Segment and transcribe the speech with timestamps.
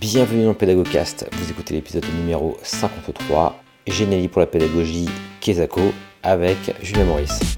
[0.00, 3.56] Bienvenue dans Pédagogcast, vous écoutez l'épisode numéro 53,
[3.86, 5.08] Génélie pour la pédagogie,
[5.40, 5.80] Kezako,
[6.22, 7.56] avec Julien Maurice.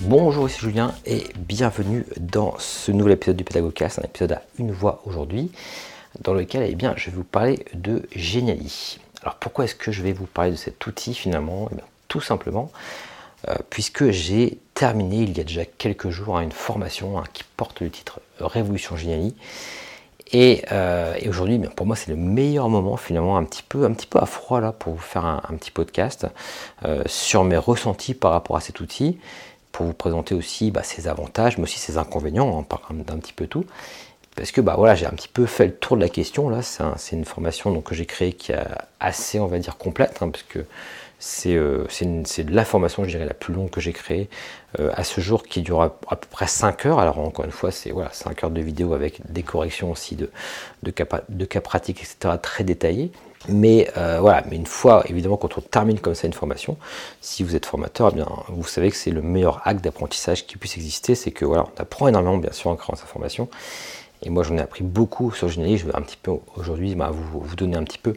[0.00, 4.72] Bonjour, ici Julien et bienvenue dans ce nouvel épisode du Pédagogcast, un épisode à une
[4.72, 5.52] voix aujourd'hui,
[6.22, 8.98] dans lequel eh bien, je vais vous parler de Geniali.
[9.20, 11.68] Alors pourquoi est-ce que je vais vous parler de cet outil finalement?
[11.74, 11.76] Eh
[12.08, 12.72] Tout simplement
[13.70, 17.90] puisque j'ai terminé il y a déjà quelques jours une formation hein, qui porte le
[17.90, 19.34] titre Révolution Géniali.
[20.32, 24.06] Et, euh, aujourd'hui, pour moi, c'est le meilleur moment finalement, un petit peu, un petit
[24.06, 26.26] peu à froid là, pour vous faire un, petit podcast
[26.84, 29.18] euh, sur mes ressentis par rapport à cet outil,
[29.72, 33.32] pour vous présenter aussi bah, ses avantages, mais aussi ses inconvénients, en parlant d'un petit
[33.32, 33.64] peu tout.
[34.36, 36.60] Parce que bah voilà, j'ai un petit peu fait le tour de la question là.
[36.62, 38.60] C'est une formation donc, que j'ai créée qui est
[39.00, 40.64] assez, on va dire, complète, hein, parce que
[41.46, 44.28] euh, c'est la formation, je dirais, la plus longue que j'ai créée
[44.78, 46.98] euh, à ce jour, qui dure à, peu près 5 heures.
[46.98, 50.30] Alors, encore une fois, c'est voilà, 5 heures de vidéo avec des corrections aussi de,
[50.82, 53.10] de, cas, de pratiques, etc., très détaillées.
[53.48, 56.76] Mais euh, voilà, mais une fois, évidemment, quand on termine comme ça une formation,
[57.20, 60.56] si vous êtes formateur, eh bien, vous savez que c'est le meilleur acte d'apprentissage qui
[60.56, 61.14] puisse exister.
[61.14, 63.48] C'est que voilà, on apprend énormément, bien sûr, en créant sa formation.
[64.22, 65.78] Et moi, j'en ai appris beaucoup sur Génélie.
[65.78, 68.14] Je vais un petit peu aujourd'hui bah, vous, vous donner un petit peu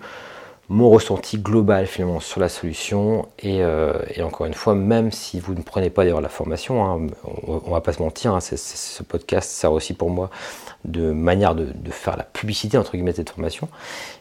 [0.72, 3.28] mon ressenti global finalement sur la solution.
[3.40, 7.08] Et, euh, encore une fois, même si vous ne prenez pas d'ailleurs la formation, hein,
[7.46, 10.30] on, ne va pas se mentir, hein, ce podcast sert aussi pour moi
[10.86, 13.68] de manière de, faire la publicité entre guillemets de cette formation.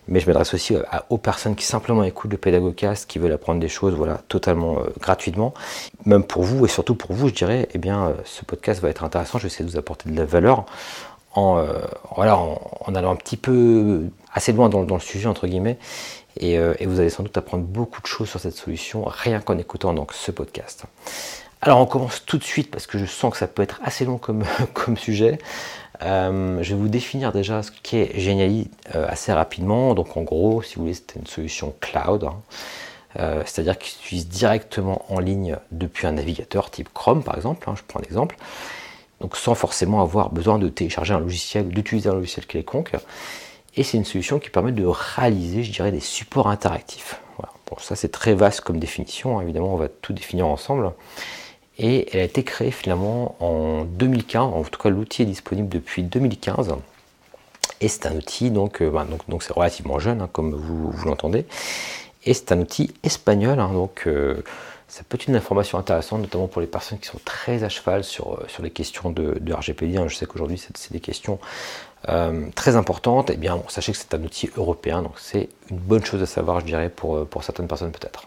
[0.08, 0.74] Mais je m'adresse aussi
[1.08, 4.92] aux personnes qui simplement écoutent le pédagogcast, qui veulent apprendre des choses, voilà, totalement euh,
[4.98, 5.54] gratuitement.
[6.04, 8.88] Même pour vous et surtout pour vous, je dirais, eh bien, euh, ce podcast va
[8.88, 9.38] être intéressant.
[9.38, 10.66] Je vais essayer de vous apporter de la valeur
[11.36, 11.64] en,
[12.16, 15.78] voilà, en, allant un petit peu assez loin dans, le sujet entre guillemets
[16.42, 19.58] euh, et, vous allez sans doute apprendre beaucoup de choses sur cette solution rien qu'en
[19.58, 20.84] écoutant donc ce podcast.
[21.60, 24.04] Alors on commence tout de suite parce que je sens que ça peut être assez
[24.04, 25.38] long comme, comme sujet.
[26.02, 29.94] Euh, je vais vous définir déjà ce qu'est Geniali euh, assez rapidement.
[29.94, 32.24] Donc en gros, si vous voulez, c'est une solution cloud.
[32.24, 33.42] Hein.
[33.44, 37.82] c'est-à-dire qu'il s'utilise directement en ligne depuis un navigateur type Chrome par exemple, hein, je
[37.86, 38.36] prends un exemple,
[39.20, 42.92] donc sans forcément avoir besoin de télécharger un logiciel, d'utiliser un logiciel quelconque.
[43.76, 47.20] Et c'est une solution qui permet de réaliser, je dirais, des supports interactifs.
[47.38, 49.42] Bon, ça c'est très vaste comme définition, hein.
[49.42, 50.92] évidemment on va tout définir ensemble.
[51.78, 56.02] Et elle a été créée finalement en 2015, en tout cas l'outil est disponible depuis
[56.02, 56.74] 2015.
[57.80, 61.46] Et c'est un outil, donc euh, bah, donc c'est relativement jeune, hein, comme vous, l'entendez.
[62.24, 64.42] Et c'est un outil espagnol, hein, donc euh,
[64.88, 68.04] ça peut être une information intéressante, notamment pour les personnes qui sont très à cheval
[68.04, 69.96] sur, euh, sur les questions de RGPD.
[70.08, 71.38] Je sais qu'aujourd'hui, c'est des questions
[72.08, 76.04] euh, très importante, eh bien sachez que c'est un outil européen, donc c'est une bonne
[76.04, 78.26] chose à savoir, je dirais, pour, euh, pour certaines personnes peut-être.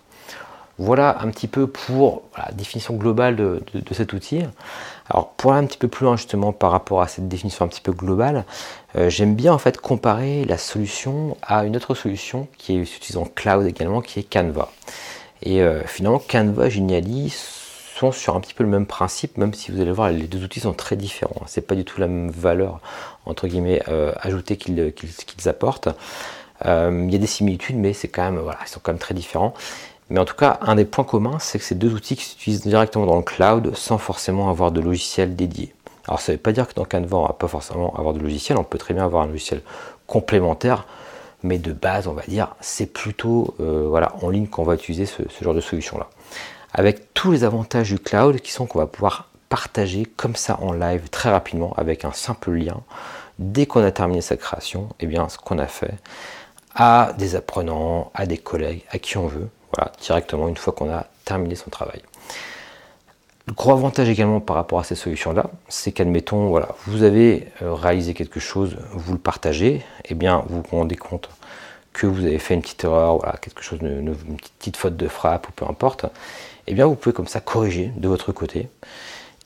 [0.77, 4.41] Voilà un petit peu pour la définition globale de, cet outil.
[5.07, 7.67] Alors pour aller un petit peu plus loin justement par rapport à cette définition un
[7.67, 8.43] petit peu globale,
[8.95, 13.19] euh, j'aime bien en fait comparer la solution à une autre solution qui est utilisée
[13.19, 14.71] en cloud également, qui est Canva.
[15.45, 17.29] Et finalement Canva Geniali
[17.93, 20.43] sont sur un petit peu le même principe, même si vous allez voir, les deux
[20.43, 21.43] outils sont très différents.
[21.45, 22.79] C'est pas du tout la même valeur,
[23.25, 25.89] entre guillemets, euh, ajoutée qu'ils apportent.
[26.65, 28.99] Euh, il y a des similitudes, mais c'est quand même, voilà, ils sont quand même
[28.99, 29.53] très différents.
[30.09, 32.61] Mais en tout cas, un des points communs, c'est que ces deux outils qui s'utilisent
[32.61, 35.73] directement dans le cloud sans forcément avoir de logiciel dédié.
[36.07, 38.19] Alors ça ne veut pas dire que dans Canva, on va pas forcément avoir de
[38.19, 39.61] logiciel, on peut très bien avoir un logiciel
[40.05, 40.85] complémentaire,
[41.43, 45.05] mais de base, on va dire, c'est plutôt euh, voilà, en ligne qu'on va utiliser
[45.05, 46.09] ce genre de solution-là
[46.73, 50.73] avec tous les avantages du cloud qui sont qu'on va pouvoir partager comme ça en
[50.73, 52.81] live très rapidement avec un simple lien
[53.39, 55.93] dès qu'on a terminé sa création, et eh bien ce qu'on a fait
[56.75, 60.91] à des apprenants, à des collègues, à qui on veut, voilà, directement une fois qu'on
[60.91, 62.01] a terminé son travail.
[63.45, 67.73] Le gros avantage également par rapport à ces solutions-là, c'est qu'admettons, voilà, vous avez euh,
[67.73, 71.29] réalisé quelque chose, vous le partagez, et eh bien vous vous rendez compte
[71.91, 74.15] que vous avez fait une petite erreur, voilà, quelque chose, une
[74.57, 76.05] petite faute de frappe ou peu importe,
[76.67, 78.69] eh bien vous pouvez comme ça corriger de votre côté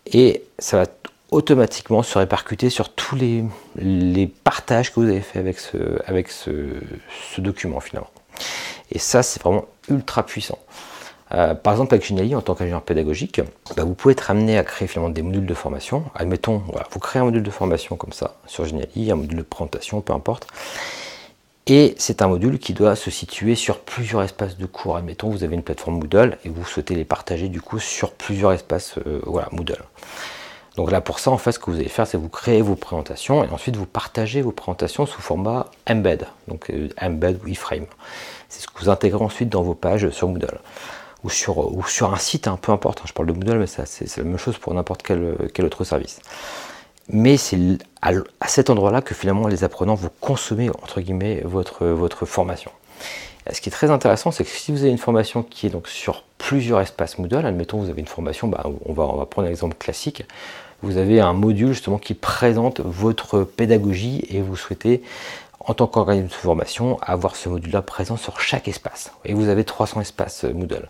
[0.05, 0.85] et ça va
[1.31, 6.51] automatiquement se répercuter sur tous les, partages que vous avez fait avec ce, avec ce,
[7.37, 8.09] document finalement.
[8.91, 10.59] Et ça c'est vraiment ultra puissant.
[11.33, 13.41] Euh, par exemple, avec Geniali, en tant qu'ingénieur pédagogique,
[13.75, 16.05] bah, vous pouvez être amené à créer finalement des modules de formation.
[16.15, 19.43] Admettons, voilà, vous créez un module de formation comme ça sur Geniali, un module de
[19.43, 20.47] présentation, peu importe.
[21.69, 24.95] Et c'est un module qui doit se situer sur plusieurs espaces de cours.
[24.95, 28.53] Admettons, vous avez une plateforme Moodle et vous souhaitez les partager du coup sur plusieurs
[28.53, 29.83] espaces euh, voilà, Moodle.
[30.77, 32.75] Donc là, pour ça, en fait, ce que vous allez faire, c'est vous créer vos
[32.75, 37.85] présentations et ensuite vous partagez vos présentations sous format embed, donc euh, embed ou iframe.
[38.47, 40.59] C'est ce que vous intégrez ensuite dans vos pages sur Moodle
[41.25, 42.99] ou sur, un site, hein, peu importe.
[42.99, 46.21] Hein, je parle de Moodle, mais c'est la même chose pour n'importe quel autre service.
[47.09, 47.57] Mais c'est
[48.01, 48.11] à,
[48.47, 52.71] cet endroit-là que finalement les apprenants vont consommer entre guillemets votre, votre formation.
[53.51, 55.87] ce qui est très intéressant, c'est que si vous avez une formation qui est donc
[55.87, 59.47] sur plusieurs espaces Moodle, admettons vous avez une formation, bah, on, va, on va prendre
[59.47, 60.25] un exemple classique,
[60.81, 65.01] vous avez un module justement qui présente votre pédagogie et vous souhaitez
[65.59, 69.11] en tant qu'organisme de formation, avoir ce module-là présent sur chaque espace.
[69.25, 70.87] Et vous avez 300 espaces Moodle.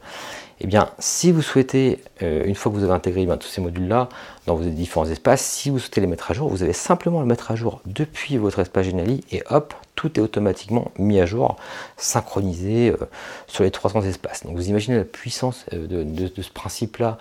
[0.60, 3.62] Eh bien, si vous souhaitez, euh, une fois que vous avez intégré ben, tous ces
[3.62, 4.10] modules-là
[4.48, 7.28] dans vos différents espaces, si vous souhaitez les mettre à jour, vous avez simplement le
[7.28, 11.58] mettre à jour depuis votre espace Geniali et hop, tout est automatiquement mis à jour,
[11.96, 12.98] synchronisé euh,
[13.46, 14.46] sur les 300 espaces.
[14.46, 17.18] Donc vous imaginez la puissance euh, de, ce principe-là,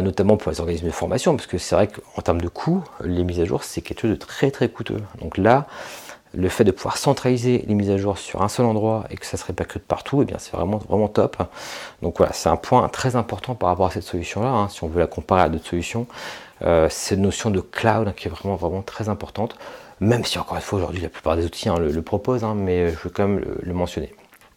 [0.00, 3.24] notamment pour les organismes de formation, parce que c'est vrai qu'en termes de coût, les
[3.24, 5.00] mises à jour, c'est quelque chose de très très coûteux.
[5.20, 5.66] Donc là,
[6.34, 9.26] le fait de pouvoir centraliser les mises à jour sur un seul endroit et que
[9.26, 11.36] ça se répercute partout, eh bien c'est vraiment, vraiment top.
[12.00, 14.88] Donc voilà, c'est un point très important par rapport à cette solution-là, hein, si on
[14.88, 16.06] veut la comparer à d'autres solutions.
[16.64, 19.56] Euh, cette notion de cloud qui est vraiment, très importante,
[20.00, 22.90] même si encore une fois aujourd'hui la plupart des outils hein, le, proposent, hein, mais
[22.90, 24.14] je veux quand même le, mentionner.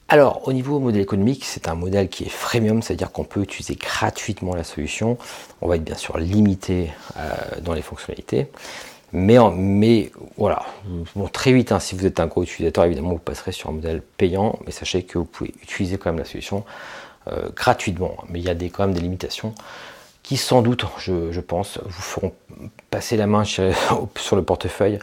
[0.07, 3.75] Alors, au niveau modèle économique, c'est un modèle qui est freemium, c'est-à-dire qu'on peut utiliser
[3.75, 5.17] gratuitement la solution.
[5.61, 7.31] On va être bien sûr limité euh,
[7.61, 8.51] dans les fonctionnalités.
[9.13, 10.65] Mais, voilà,
[11.31, 14.01] très vite, hein, si vous êtes un gros utilisateur, évidemment, vous passerez sur un modèle
[14.01, 16.65] payant, mais sachez que vous pouvez utiliser quand même la solution
[17.27, 18.17] euh, gratuitement.
[18.29, 19.55] Mais il y a quand même des limitations
[20.21, 22.33] qui, sans doute, je, pense, vous feront
[22.89, 24.99] passer la main sur le portefeuille,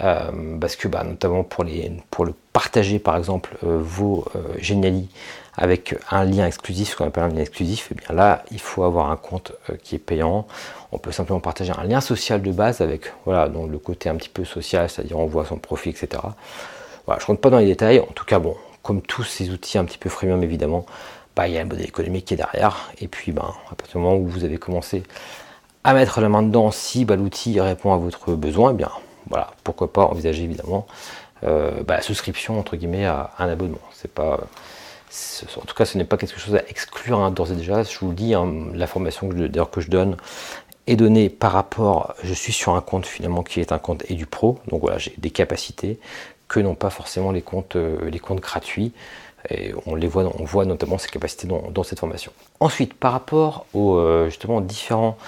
[0.00, 4.26] euh, parce que bah, notamment pour, le partager, par exemple, euh, vos
[4.58, 5.08] géniali
[5.56, 8.60] avec un lien exclusif, ce qu'on appelle un lien exclusif, et eh bien là, il
[8.60, 9.52] faut avoir un compte
[9.82, 10.46] qui est payant
[10.92, 14.16] on peut simplement partager un lien social de base avec voilà, donc le côté un
[14.16, 16.22] petit peu social, c'est-à-dire on voit son profil, etc.
[17.06, 19.50] Voilà, je ne rentre pas dans les détails, en tout cas, bon, comme tous ces
[19.50, 20.84] outils un petit peu freemium évidemment,
[21.34, 23.98] bah, il y a un modèle économique qui est derrière, et puis ben, à partir
[23.98, 25.02] du moment où vous avez commencé
[25.82, 28.90] à mettre la main dedans, si bah, l'outil répond à votre besoin, eh bien
[29.30, 30.86] voilà, pourquoi pas envisager évidemment
[31.44, 33.80] euh, bah, la souscription entre guillemets à un abonnement.
[33.92, 34.40] C'est pas
[35.56, 37.82] en tout cas, ce n'est pas quelque chose à exclure hein, d'ores et déjà.
[37.82, 40.16] Je vous le dis, hein, la formation que je donne,
[40.86, 44.14] est donné par rapport, je suis sur un compte finalement qui est un compte et
[44.14, 45.98] du pro, donc voilà, j'ai des capacités
[46.48, 48.92] que n'ont pas forcément les comptes, euh, les comptes gratuits.
[49.86, 52.30] On les voit, on voit notamment ces capacités dans, cette formation.
[52.60, 55.18] Ensuite, par rapport aux euh, justement différents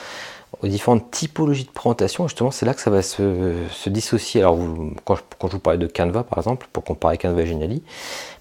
[0.62, 4.40] aux différentes typologies de présentation, justement, c'est là que ça va se, dissocier.
[4.40, 4.56] Alors,
[5.04, 7.82] quand, je, vous parlais de Canva, par exemple, pour comparer Canva et Geniali,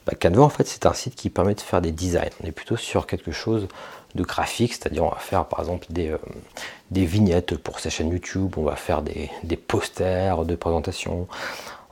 [0.05, 2.29] bah, Canva, en fait, c'est un site qui permet de faire des designs.
[2.43, 3.67] On est plutôt sur quelque chose
[4.15, 6.17] de graphique, c'est-à-dire on va faire par exemple des, euh,
[6.91, 11.27] vignettes pour sa chaîne YouTube, on va faire des, posters de présentation,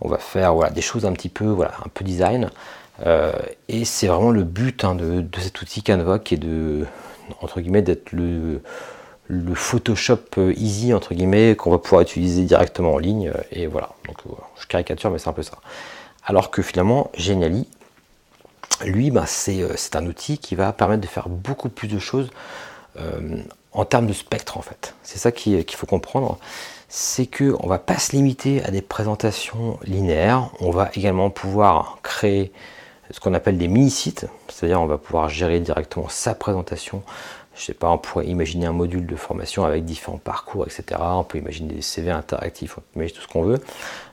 [0.02, 2.52] on va faire voilà, des choses un petit peu, voilà, un peu design.
[3.06, 3.31] Euh,
[3.68, 6.86] et c'est vraiment le but hein, de, cet outil Canva qui est de,
[7.42, 8.62] entre guillemets, d'être le,
[9.28, 13.31] le Photoshop euh, easy, entre guillemets, qu'on va pouvoir utiliser directement en ligne.
[13.52, 14.18] Et voilà, donc
[14.60, 15.58] je caricature, mais c'est un peu ça.
[16.24, 17.68] Alors que finalement, Geniali,
[18.86, 22.30] lui, bah, euh, c'est un outil qui va permettre de faire beaucoup plus de choses
[23.00, 23.38] euh,
[23.74, 24.95] en termes de spectre en fait.
[25.04, 26.38] C'est ça qu'il faut comprendre,
[26.89, 32.00] c'est qu'on ne va pas se limiter à des présentations linéaires, on va également pouvoir
[32.04, 32.51] créer
[33.12, 37.04] ce qu'on appelle des mini-sites, c'est-à-dire on va pouvoir gérer directement sa présentation.
[37.56, 41.00] Je sais pas, on pourrait imaginer un module de formation avec différents parcours, etc.
[41.01, 43.60] On peut imaginer des CV interactifs, on peut imaginer tout ce qu'on veut.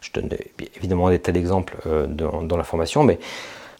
[0.00, 0.28] Je donne
[0.76, 3.18] évidemment des tas d'exemples euh, dans, dans la formation, mais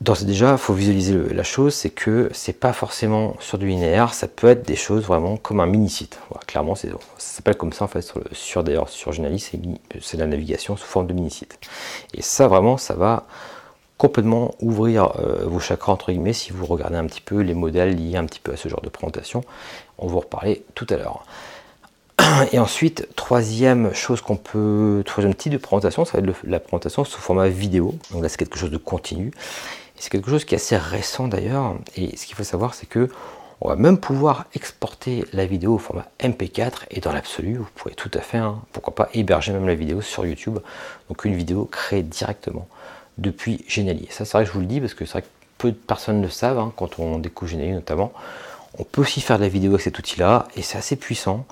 [0.00, 4.14] D'ores déjà, il faut visualiser la chose, c'est que c'est pas forcément sur du linéaire,
[4.14, 6.21] ça peut être des choses vraiment comme un mini-site.
[6.47, 6.87] clairement, ça
[7.19, 11.14] s'appelle comme ça en fait sur, d'ailleurs sur Geniali, c'est la navigation sous forme de
[11.14, 11.59] mini-site.
[12.14, 13.26] Et ça vraiment, ça va
[13.97, 17.97] complètement ouvrir euh, vos chakras entre guillemets si vous regardez un petit peu les modèles
[17.97, 19.43] liés un petit peu à ce genre de présentation.
[19.99, 21.25] On vous reparler tout à l'heure.
[22.52, 27.05] Et ensuite, troisième chose qu'on peut, troisième type de présentation, ça va être la présentation
[27.05, 27.97] sous format vidéo.
[28.12, 29.33] Donc là, c'est quelque chose de continu.
[29.99, 31.76] C'est quelque chose qui est assez récent d'ailleurs.
[31.97, 33.09] Et ce qu'il faut savoir, c'est que
[33.61, 37.95] on va même pouvoir exporter la vidéo au format MP4 et dans l'absolu, vous pouvez
[37.95, 40.61] tout à fait, hein, pourquoi pas, héberger même la vidéo sur YouTube.
[41.09, 42.69] Donc une vidéo créée directement
[43.17, 44.07] depuis Geniali.
[44.11, 45.26] ça, c'est vrai que je vous le dis parce que c'est vrai que
[45.59, 48.12] peu de personnes le savent hein, quand on découvre Geniali notamment.
[48.78, 51.45] On peut aussi faire de la vidéo avec cet outil-là et c'est assez puissant.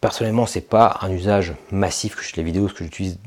[0.00, 3.18] Personnellement, c'est pas un usage massif que je fais les vidéos, ce que j'utilise,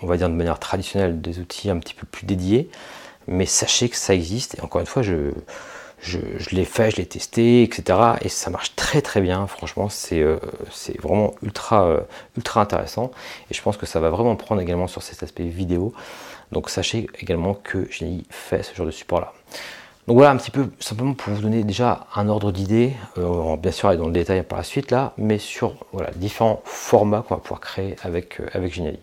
[0.00, 2.70] on va dire de manière traditionnelle, des outils un petit peu plus dédiés
[3.28, 4.56] mais sachez que ça existe.
[4.58, 5.32] Et encore une fois, je,
[6.00, 6.18] je,
[6.52, 7.98] l'ai fait, je l'ai testé, etc.
[8.22, 9.46] Et ça marche très très bien.
[9.46, 10.38] Franchement, c'est euh,
[11.02, 12.00] vraiment ultra, euh,
[12.36, 13.10] ultra intéressant.
[13.50, 15.92] Et je pense que ça va vraiment prendre également sur cet aspect vidéo.
[16.52, 19.32] Donc sachez également que j'ai fait ce genre de support-là.
[20.06, 23.72] Donc voilà un petit peu simplement pour vous donner déjà un ordre d'idée, euh, bien
[23.72, 27.34] sûr aller dans le détail par la suite là, mais sur voilà, différents formats qu'on
[27.34, 28.98] va pouvoir créer avec, avec Geniali.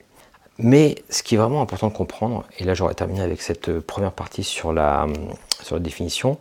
[0.57, 3.81] Mais ce qui est vraiment important de comprendre, et là j'aurais terminé avec cette euh,
[3.81, 5.05] première partie sur la,
[5.61, 6.37] sur la définition,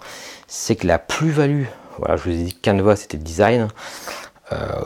[0.46, 1.64] c'est que la plus-value,
[1.98, 3.68] voilà, je vous ai dit que Canva c'était design,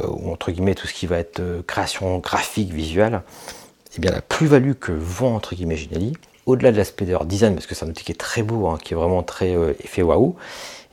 [0.09, 3.21] ou entre guillemets tout ce qui va être création graphique, visuelle,
[3.89, 6.15] et eh bien la plus-value que vend entre guillemets Geniali,
[6.49, 8.79] au-delà de l'aspect de design, parce que c'est un outil qui est très beau, hein,
[8.83, 10.37] qui est vraiment très euh, effet waouh,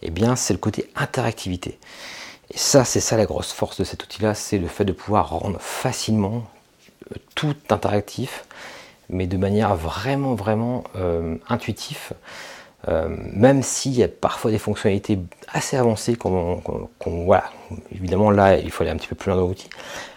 [0.01, 1.79] eh bien c'est le côté interactivité.
[2.53, 5.29] Et ça, c'est ça la grosse force de cet outil-là, c'est le fait de pouvoir
[5.29, 6.54] rendre facilement euh,
[7.35, 8.45] tout interactif,
[9.09, 12.13] mais de manière vraiment, vraiment euh, intuitive.
[13.33, 15.19] même s'il y a parfois des fonctionnalités
[15.51, 16.61] assez avancées, qu'on,
[17.03, 17.49] voilà,
[17.91, 19.69] évidemment là il faut aller un petit peu plus loin dans l'outil,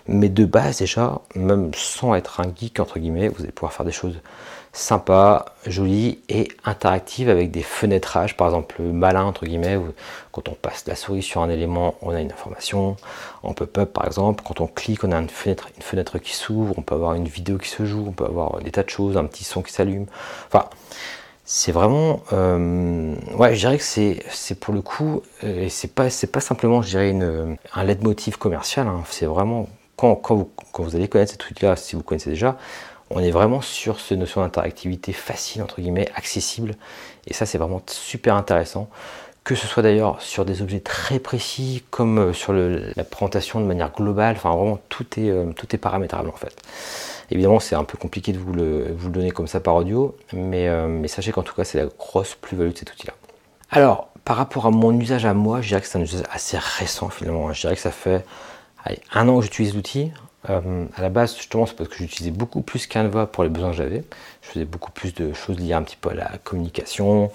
[0.06, 3.86] mais de base déjà, même sans être un geek entre guillemets, vous allez pouvoir faire
[3.86, 4.20] des choses
[4.72, 9.92] sympa, joli et interactive avec des fenêtrages, par exemple malin entre guillemets, où
[10.32, 12.96] quand on passe la souris sur un élément, on a une information.
[13.42, 16.74] En pop-up par exemple, quand on clique, on a une fenêtre, une fenêtre qui s'ouvre,
[16.76, 19.16] on peut avoir une vidéo qui se joue, on peut avoir des tas de choses,
[19.16, 20.06] un petit son qui s'allume.
[20.48, 20.66] Enfin,
[21.50, 26.08] c'est vraiment, euh, ouais, je dirais que c'est, pour le coup, euh, et c'est pas,
[26.30, 28.86] pas simplement, je dirais, une, un leitmotiv commercial.
[28.86, 29.02] Hein.
[29.08, 30.46] c'est vraiment quand, quand
[30.76, 32.58] vous allez connaître cet outil-là, si vous connaissez déjà,
[33.10, 36.74] on est vraiment sur cette notion d'interactivité facile, entre guillemets, accessible.
[37.26, 38.88] Et ça, c'est vraiment super intéressant.
[39.44, 43.64] Que ce soit d'ailleurs sur des objets très précis, comme euh, sur la présentation de
[43.64, 44.36] manière globale.
[44.36, 46.54] Enfin, vraiment, tout est, euh, tout est paramétrable en fait.
[47.30, 50.86] Évidemment, c'est un peu compliqué de vous le, donner comme ça par audio, mais, euh,
[50.86, 53.14] mais sachez qu'en tout cas, c'est la grosse plus-value de cet outil-là.
[53.70, 56.58] Alors, par rapport à mon usage à moi, je dirais que c'est un usage assez
[56.58, 57.50] récent finalement.
[57.52, 58.24] Je dirais que ça fait
[59.12, 60.12] un an que j'utilise l'outil.
[60.50, 63.70] Euh, à la base, justement, c'est parce que j'utilisais beaucoup plus Canva pour les besoins
[63.70, 64.04] que j'avais.
[64.42, 67.30] Je faisais beaucoup plus de choses liées un petit peu à la communication,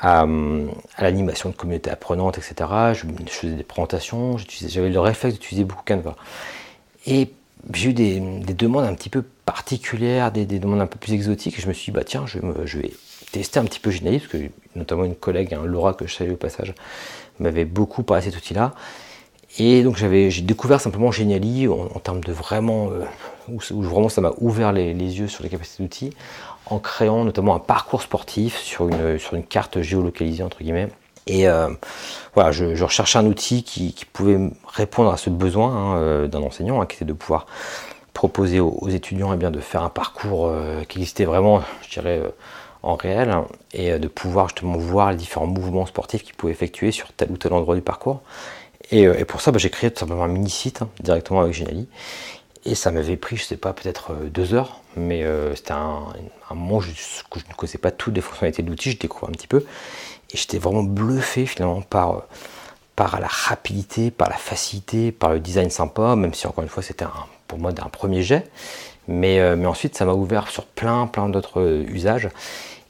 [0.00, 0.26] à,
[0.98, 2.70] l'animation de communauté apprenante, etc.
[2.92, 6.16] Je, faisais des présentations, j'avais le réflexe d'utiliser beaucoup Canva.
[7.06, 7.30] Et
[7.72, 11.62] j'ai eu des, demandes un petit peu particulières, des, demandes un peu plus exotiques, et
[11.62, 12.38] je me suis dit, bah tiens, je,
[12.78, 12.92] vais
[13.32, 14.38] tester un petit peu Geniali, parce que
[14.74, 16.74] notamment une collègue, hein, Laura, que je salue au passage,
[17.38, 18.74] m'avait beaucoup parlé de cet outil-là.
[19.58, 23.04] Et donc j'avais, j'ai découvert simplement Geniali en, termes de vraiment, euh,
[23.48, 26.10] où, vraiment ça m'a ouvert les, yeux sur les capacités d'outils,
[26.66, 30.88] en créant notamment un parcours sportif sur une, sur une carte géolocalisée entre guillemets.
[31.26, 31.68] Et euh,
[32.34, 36.82] voilà, je, recherchais un outil qui, pouvait répondre à ce besoin hein, euh, d'un enseignant,
[36.82, 37.46] hein, qui était de pouvoir
[38.12, 40.52] proposer aux, étudiants eh bien, de faire un parcours
[40.88, 42.22] qui existait vraiment, je dirais,
[42.82, 46.92] en réel, hein, et de pouvoir justement voir les différents mouvements sportifs qu'ils pouvaient effectuer
[46.92, 48.22] sur tel ou tel endroit du parcours.
[48.92, 51.88] Euh, et, pour ça, bah, j'ai créé tout simplement un mini-site hein, directement avec Geniali.
[52.66, 56.06] Et ça m'avait pris, je sais pas, peut-être euh, deux heures, mais euh, c'était un,
[56.50, 59.46] moment où je, ne connaissais pas toutes les fonctionnalités de l'outil, je découvrais un petit
[59.46, 59.64] peu.
[60.32, 62.22] Et j'étais vraiment bluffé finalement par,
[62.96, 66.82] par la rapidité, par la facilité, par le design sympa, même si encore une fois
[66.82, 67.04] c'était
[67.46, 68.50] pour moi un premier jet.
[69.06, 72.30] Mais, mais ensuite, ça m'a ouvert sur plein, plein d'autres usages.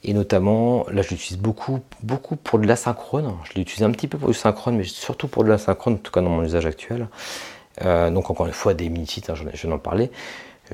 [0.04, 3.34] Et notamment, là je l'utilise beaucoup, beaucoup pour de l'asynchrone.
[3.44, 6.12] Je l'utilise un petit peu pour du synchrone, mais surtout pour de l'asynchrone, en tout
[6.12, 7.08] cas dans mon usage actuel.
[7.82, 10.10] Euh, donc encore une fois, des mini-sites, hein, je d'en parler.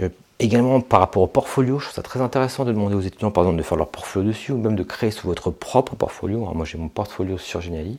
[0.01, 0.09] Euh,
[0.39, 3.45] également par rapport au portfolio, je trouve ça très intéressant de demander aux étudiants par
[3.45, 6.39] exemple de faire leur portfolio dessus ou même de créer sous votre propre portfolio.
[6.55, 7.99] moi j'ai mon portfolio sur Geniali.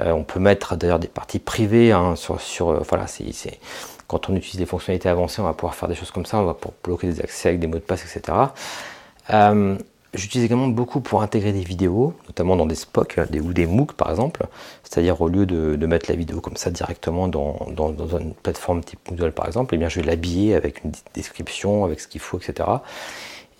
[0.00, 3.60] Euh, on peut mettre d'ailleurs des parties privées hein, sur, sur voilà, c'est,
[4.06, 6.44] quand on utilise des fonctionnalités avancées, on va pouvoir faire des choses comme ça, on
[6.44, 8.36] va pouvoir bloquer des accès avec des mots de passe, etc.
[10.14, 13.94] J'utilise également beaucoup pour intégrer des vidéos, notamment dans des SPOC des, ou des MOOC
[13.94, 14.46] par exemple.
[14.84, 17.66] C'est-à-dire au lieu de, mettre la vidéo comme ça directement dans,
[18.20, 21.98] une plateforme type Moodle par exemple, eh bien, je vais l'habiller avec une description, avec
[21.98, 22.68] ce qu'il faut, etc.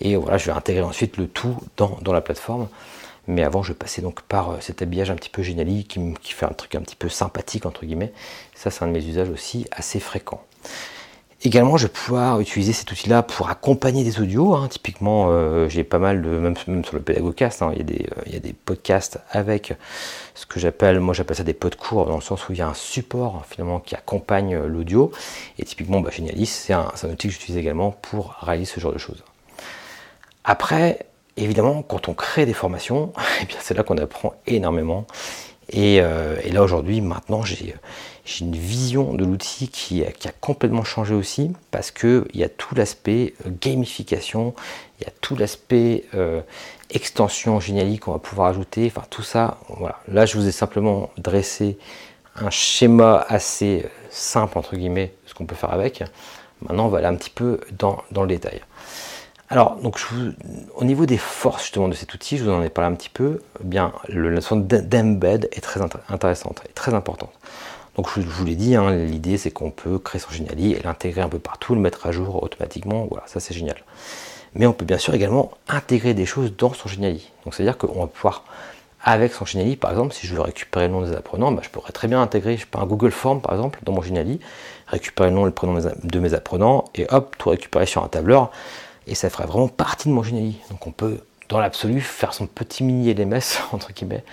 [0.01, 2.69] Et voilà, je vais intégrer ensuite le tout dans, la plateforme.
[3.29, 6.33] Mais avant, je passer donc par euh, cet habillage un petit peu génial qui, qui
[6.33, 8.13] fait un truc un petit peu sympathique entre guillemets.
[8.55, 10.45] Ça, c'est un de mes usages aussi assez fréquents.
[11.45, 14.55] Également, je vais pouvoir utiliser cet outil-là pour accompagner des audios.
[14.55, 14.69] Hein.
[14.69, 18.07] Typiquement, euh, j'ai pas mal de, même, sur le Pédagogcast, hein, il, y a des,
[18.17, 19.75] euh, il, y a des, podcasts avec
[20.37, 22.63] ce que j'appelle, moi j'appelle ça des pods courts, dans le sens où il y
[22.63, 25.11] a un support finalement qui accompagne euh, l'audio.
[25.59, 28.99] Et typiquement, bah, Genialis, c'est un, outil que j'utilise également pour réaliser ce genre de
[28.99, 29.25] choses.
[30.45, 31.07] Après,
[31.37, 35.09] évidemment, quand on crée des formations, eh c'est là qu'on apprend énormément.
[35.73, 37.75] Et, et là aujourd'hui, maintenant, j'ai
[38.41, 43.35] une vision de l'outil qui, a complètement changé aussi parce qu'il y a tout l'aspect
[43.47, 44.55] euh, gamification,
[45.01, 46.41] il y a tout l'aspect euh,
[46.91, 49.99] extension génialique qu'on va pouvoir ajouter, enfin tout ça, voilà.
[50.09, 51.79] Là je vous ai simplement dressé
[52.37, 56.05] un schéma assez euh, simple entre guillemets ce qu'on peut faire avec.
[56.63, 58.61] Maintenant on va aller un petit peu dans, le détail.
[59.53, 60.01] Alors, donc,
[60.77, 63.11] au niveau des forces justement de cet outil, je vous en ai parlé un petit
[63.11, 63.43] peu.
[63.61, 67.29] Eh bien, la notion d'embed est très intéressante et très importante.
[67.97, 71.21] Donc, je, vous l'ai dit, hein, l'idée c'est qu'on peut créer son Geniali et l'intégrer
[71.21, 73.07] un peu partout, le mettre à jour automatiquement.
[73.11, 73.77] Voilà, ça c'est génial.
[74.55, 77.31] Mais on peut bien sûr également intégrer des choses dans son Geniali.
[77.45, 78.45] Donc, c'est-à-dire qu'on va pouvoir
[79.05, 81.69] avec son Geniali, par exemple, si je veux récupérer le nom des apprenants, bah, je
[81.69, 84.41] pourrais très bien intégrer un Google Form, par exemple, dans mon Geniali,
[84.87, 88.09] récupérer le nom et le prénom de mes apprenants, et hop, tout récupérer sur un
[88.09, 88.51] tableur,
[89.07, 90.59] et ça ferait vraiment partie de mon Geniali.
[90.71, 91.19] Donc on peut,
[91.49, 93.41] dans l'absolu, faire son petit mini LMS,
[93.73, 94.25] entre guillemets,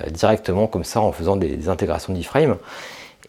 [0.00, 2.56] euh, directement comme ça, en faisant des, intégrations d'iframe.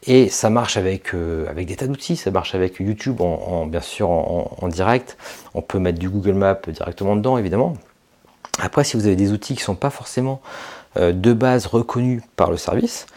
[0.07, 3.81] Et ça marche avec, euh, avec des tas d'outils, ça marche avec YouTube, en, bien
[3.81, 5.17] sûr en, direct.
[5.53, 7.73] On peut mettre du Google Maps directement dedans, évidemment.
[8.61, 10.41] Après, si vous avez des outils qui ne sont pas forcément
[10.97, 13.07] euh, de base reconnus par le service,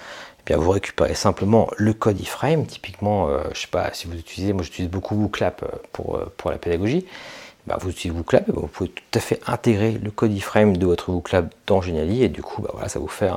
[0.40, 2.66] eh bien vous récupérez simplement le code iframe.
[2.66, 6.58] Typiquement, je ne sais pas si vous utilisez, moi j'utilise beaucoup WooClap pour, pour la
[6.58, 7.06] pédagogie.
[7.66, 11.11] Bah, vous utilisez WooClap, vous pouvez tout à fait intégrer le code iframe de votre
[11.11, 13.31] WooClap dans Geniali et du coup bah, voilà, ça vous fait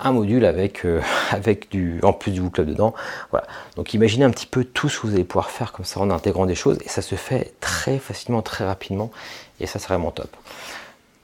[0.00, 1.00] un, module avec, euh,
[1.30, 2.94] avec du, en plus du WooClap dedans.
[3.30, 3.46] Voilà.
[3.76, 6.10] Donc imaginez un petit peu tout ce que vous allez pouvoir faire comme ça en
[6.10, 9.12] intégrant des choses et ça se fait très facilement, très rapidement
[9.60, 10.36] et ça c'est vraiment top.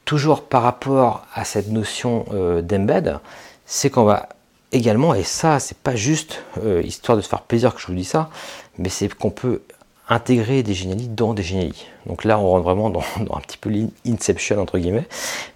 [0.04, 3.18] Toujours par rapport à cette notion euh, d'embed,
[3.64, 4.28] c'est qu'on va
[4.70, 7.94] également, et ça c'est pas juste euh, histoire de se faire plaisir que je vous
[7.94, 8.30] dis ça,
[8.78, 9.62] mais c'est qu'on peut
[10.08, 11.86] intégrer des génialités dans des génialités.
[12.06, 13.70] Donc là, on rentre vraiment dans, un petit peu
[14.04, 15.06] l'inception entre guillemets.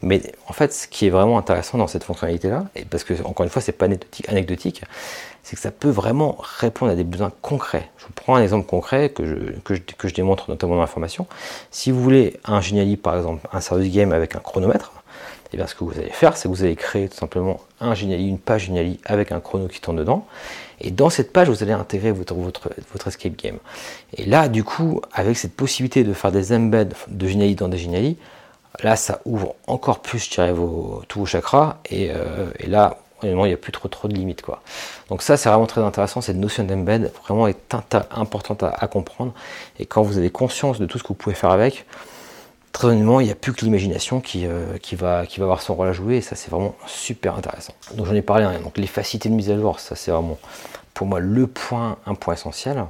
[0.02, 3.45] Mais en fait, ce qui est vraiment intéressant dans cette fonctionnalité-là, et parce que encore
[3.45, 3.87] une fois, c'est pas
[4.28, 4.83] anecdotique,
[5.42, 7.90] c'est que ça peut vraiment répondre à des besoins concrets.
[7.99, 11.26] Je vous prends un exemple concret que je, que je, démontre notamment dans la formation.
[11.71, 14.92] Si vous voulez un géniali, par exemple, un service game avec un chronomètre,
[15.50, 17.59] et eh bien ce que vous allez faire, c'est que vous allez créer tout simplement
[17.80, 20.25] un Geniali, une page Geniali avec un chrono qui tourne dedans.
[20.80, 23.57] Et dans cette page, vous allez intégrer votre, votre, votre escape game.
[24.16, 27.78] Et là, du coup, avec cette possibilité de faire des embeds de Geniali dans des
[27.78, 28.16] Geniali,
[28.85, 31.78] là, ça ouvre encore plus, je vos, tous vos chakras.
[31.90, 34.42] Et, euh, et là, il n'y a plus trop, trop de limites.
[34.42, 34.62] Quoi.
[35.09, 36.21] Donc ça, c'est vraiment très intéressant.
[36.21, 37.75] Cette notion d'embed, vraiment, est
[38.12, 39.33] importante à comprendre.
[39.80, 41.87] Et quand vous avez conscience de tout ce que vous pouvez faire avec,
[42.73, 45.89] très honnêtement, il n'y a plus que l'imagination qui, euh, qui, va, avoir son rôle
[45.89, 47.75] à jouer et ça c'est vraiment super intéressant.
[47.95, 48.61] Donc j'en ai parlé, hein.
[48.63, 50.39] donc les facilités de mise à jour, ça c'est vraiment
[50.95, 52.85] pour moi le point, un point essentiel.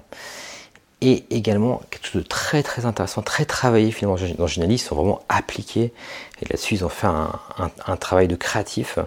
[1.03, 4.95] Et également quelque chose de très très intéressant, très travaillé finalement dans Geniali, ils sont
[4.95, 5.95] vraiment appliqués
[6.43, 8.99] et là-dessus ils ont fait un, travail de créatif,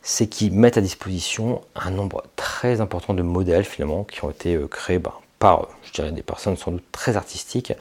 [0.00, 4.54] c'est qu'ils mettent à disposition un nombre très important de modèles finalement qui ont été
[4.54, 5.68] euh, créés bah, par,
[5.98, 7.74] des personnes sans doute très artistiques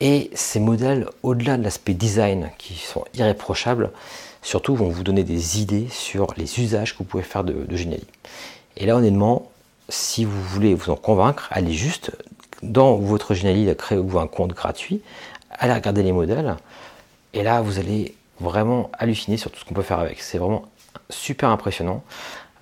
[0.00, 3.90] et ces modèles, au-delà de l'aspect design, qui sont irréprochables,
[4.42, 7.76] surtout vont vous donner des idées sur les usages que vous pouvez faire de, de
[7.76, 8.06] Geniali.
[8.76, 9.50] Et là, honnêtement,
[9.88, 12.12] si vous voulez vous en convaincre, allez juste
[12.62, 15.02] dans votre Geniali, créez-vous un compte gratuit,
[15.50, 16.56] allez regarder les modèles,
[17.32, 20.20] et là, vous allez vraiment halluciner sur tout ce qu'on peut faire avec.
[20.20, 20.64] C'est vraiment
[21.08, 22.02] super impressionnant.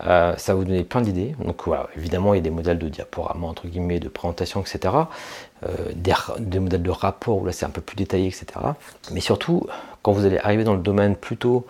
[0.05, 1.35] Euh, ça va vous donner plein d'idées.
[1.45, 4.95] Donc voilà, évidemment, il y a des modèles de diaporama, entre guillemets, de présentation, etc.
[5.67, 5.93] Euh,
[6.39, 8.47] des, modèles de rapport où là c'est un peu plus détaillé, etc.
[9.11, 9.67] Mais surtout,
[10.03, 11.67] quand vous allez arriver dans le domaine plutôt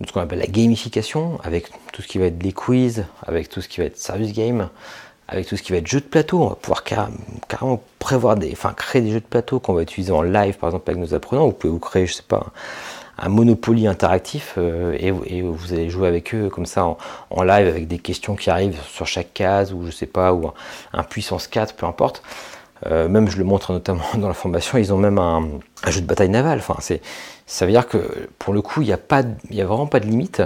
[0.00, 3.48] de ce qu'on appelle la gamification, avec tout ce qui va être les quiz, avec
[3.48, 4.68] tout ce qui va être service game,
[5.28, 8.50] avec tout ce qui va être jeu de plateau, on va pouvoir carrément prévoir des,
[8.52, 11.14] enfin créer des jeux de plateau qu'on va utiliser en live, par exemple avec nos
[11.14, 11.46] apprenants.
[11.46, 12.46] Vous pouvez vous créer, je sais pas,
[13.18, 16.96] un Monopoly interactif euh, et, vous allez jouer avec eux comme ça
[17.30, 20.50] en, live avec des questions qui arrivent sur chaque case ou je sais pas, ou
[20.92, 22.22] un, puissance 4, peu importe.
[22.86, 25.48] Euh, même je le montre notamment dans la formation, ils ont même un,
[25.88, 26.58] jeu de bataille navale.
[26.58, 27.00] Enfin, c'est,
[27.46, 30.00] ça veut dire que pour le coup, il n'y a, pas, il a vraiment pas
[30.00, 30.42] de limite.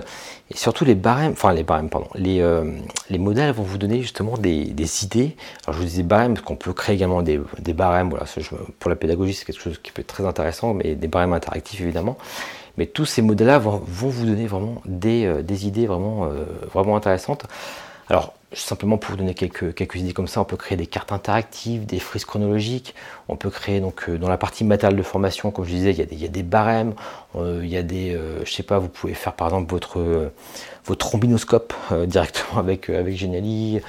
[0.50, 2.64] Et surtout les barèmes, enfin les barèmes, pardon, les, euh,
[3.10, 5.36] les modèles vont vous donner justement des, des, idées.
[5.64, 8.10] Alors je vous disais barèmes, parce qu'on peut créer également des, des barèmes.
[8.10, 8.26] Voilà,
[8.78, 11.80] pour la pédagogie, c'est quelque chose qui peut être très intéressant, mais des barèmes interactifs
[11.80, 12.16] évidemment.
[12.78, 16.30] Mais tous ces modèles-là vont, vous donner vraiment des, euh, idées vraiment,
[16.72, 17.44] vraiment intéressantes.
[18.08, 21.86] Alors, simplement pour vous donner quelques, idées comme ça, on peut créer des cartes interactives,
[21.86, 22.94] des frises chronologiques,
[23.28, 26.20] on peut créer donc euh, dans la partie matériel de formation, comme je disais, il
[26.20, 26.94] y a des, barèmes,
[27.34, 30.30] il y a des, je sais pas, vous pouvez faire par exemple votre,
[30.84, 31.72] votre trombinoscope
[32.06, 33.80] directement avec, avec Geniali,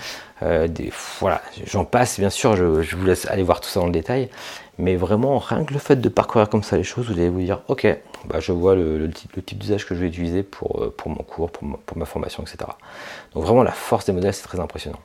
[0.68, 3.92] des, voilà, j'en passe, bien sûr, je, vous laisse aller voir tout ça dans le
[3.92, 4.30] détail,
[4.78, 7.42] mais vraiment, rien que le fait de parcourir comme ça les choses, vous allez vous
[7.42, 7.88] dire, ok,
[8.26, 11.98] bah, je vois le, type, d'usage que je vais utiliser pour, euh, mon cours, pour
[11.98, 12.58] ma, formation, etc.
[13.34, 15.00] Donc vraiment, la force des modèles, c'est très impressionnant.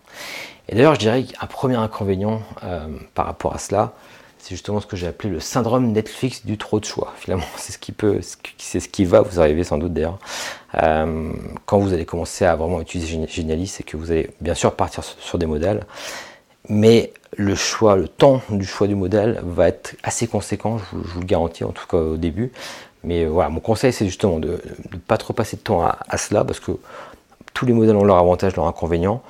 [0.68, 3.92] Et d'ailleurs, je dirais qu'un premier inconvénient euh, par rapport à cela,
[4.38, 7.12] c'est justement ce que j'ai appelé le syndrome Netflix du trop de choix.
[7.16, 8.20] Finalement, c'est ce qui peut,
[8.56, 10.18] c'est ce qui va vous arriver sans doute d'ailleurs.
[10.82, 11.32] Euh,
[11.66, 15.02] quand vous allez commencer à vraiment utiliser Geniali, c'est que vous allez bien sûr partir
[15.04, 15.84] sur des modèles,
[16.68, 21.20] mais le choix, le temps du choix du modèle va être assez conséquent, je vous,
[21.20, 22.52] le garantis, en tout cas au début.
[23.04, 24.60] Mais euh, voilà, mon conseil, c'est justement de
[24.92, 26.72] ne pas trop passer de temps à, cela, parce que
[27.54, 29.22] tous les modèles ont leurs avantages, leurs inconvénients.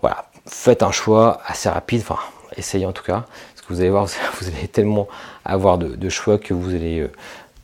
[0.00, 2.18] Voilà, faites un choix assez rapide, enfin,
[2.56, 3.26] essayez en tout cas,
[3.66, 4.06] que vous allez voir,
[4.40, 5.08] vous allez tellement
[5.44, 7.10] avoir de, choix que vous allez euh,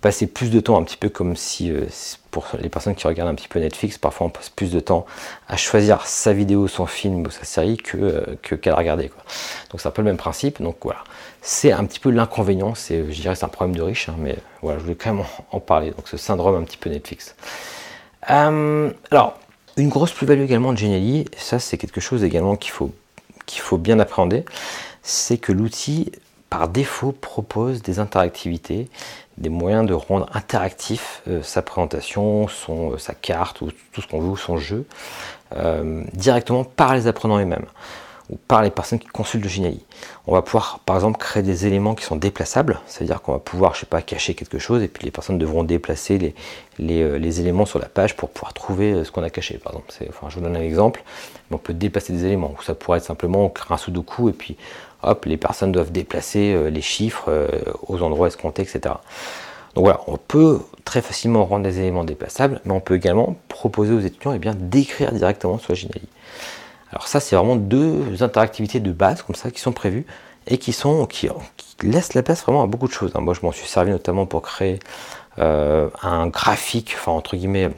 [0.01, 1.87] passer plus de temps, un petit peu comme si, euh,
[2.31, 5.07] pour les personnes qui regardent un petit peu Netflix, parfois on passe plus de temps
[5.49, 9.09] à choisir sa vidéo, son film ou sa série que euh, qu'à la regarder.
[9.09, 9.23] Quoi.
[9.71, 10.61] Donc c'est un peu le même principe.
[10.61, 11.05] Donc voilà,
[11.41, 12.75] c'est un petit peu l'inconvénient.
[12.75, 15.25] C'est, je dirais, c'est un problème de riche, hein, mais voilà, je voulais quand même
[15.51, 15.91] en, parler.
[15.91, 17.35] Donc ce syndrome un petit peu Netflix.
[18.23, 19.39] Alors
[19.77, 22.93] une grosse plus-value également de Geniali, ça c'est quelque chose également qu'il faut
[23.47, 24.45] qu'il faut bien appréhender,
[25.03, 26.13] c'est que l'outil
[26.53, 28.89] par défaut propose des interactivités,
[29.39, 34.21] des moyens de rendre interactif euh, sa présentation, euh, sa carte ou tout ce qu'on
[34.21, 34.85] veut, son jeu,
[35.57, 37.65] euh, directement par les apprenants eux-mêmes
[38.29, 39.85] ou par les personnes qui consultent le Geniali.
[40.27, 43.75] On va pouvoir par exemple créer des éléments qui sont déplaçables, c'est-à-dire qu'on va pouvoir,
[43.75, 46.35] je sais pas, cacher quelque chose et puis les personnes devront déplacer
[46.79, 49.59] les, éléments sur la page pour pouvoir trouver ce qu'on a caché.
[49.59, 49.93] Par exemple,
[50.29, 51.03] je vous donne un exemple,
[51.51, 54.57] on peut déplacer des éléments, ça pourrait être simplement créer un sudoku et puis
[55.03, 57.49] hop, les personnes doivent déplacer euh, les chiffres euh,
[57.89, 58.95] aux endroits escomptés, etc.
[59.75, 63.95] Donc voilà, on peut très facilement rendre des éléments déplaçables, mais on peut également proposer
[63.95, 66.09] aux étudiants eh d'écrire directement sur Geniali.
[66.91, 70.05] Alors ça, c'est vraiment deux interactivités de base comme ça qui sont prévues
[70.47, 71.29] et qui, sont, qui,
[71.83, 73.13] laissent la place vraiment à beaucoup de choses.
[73.15, 73.21] Hein.
[73.21, 74.79] Moi, je m'en suis servi notamment pour créer
[75.39, 77.71] euh, un graphique, enfin entre guillemets,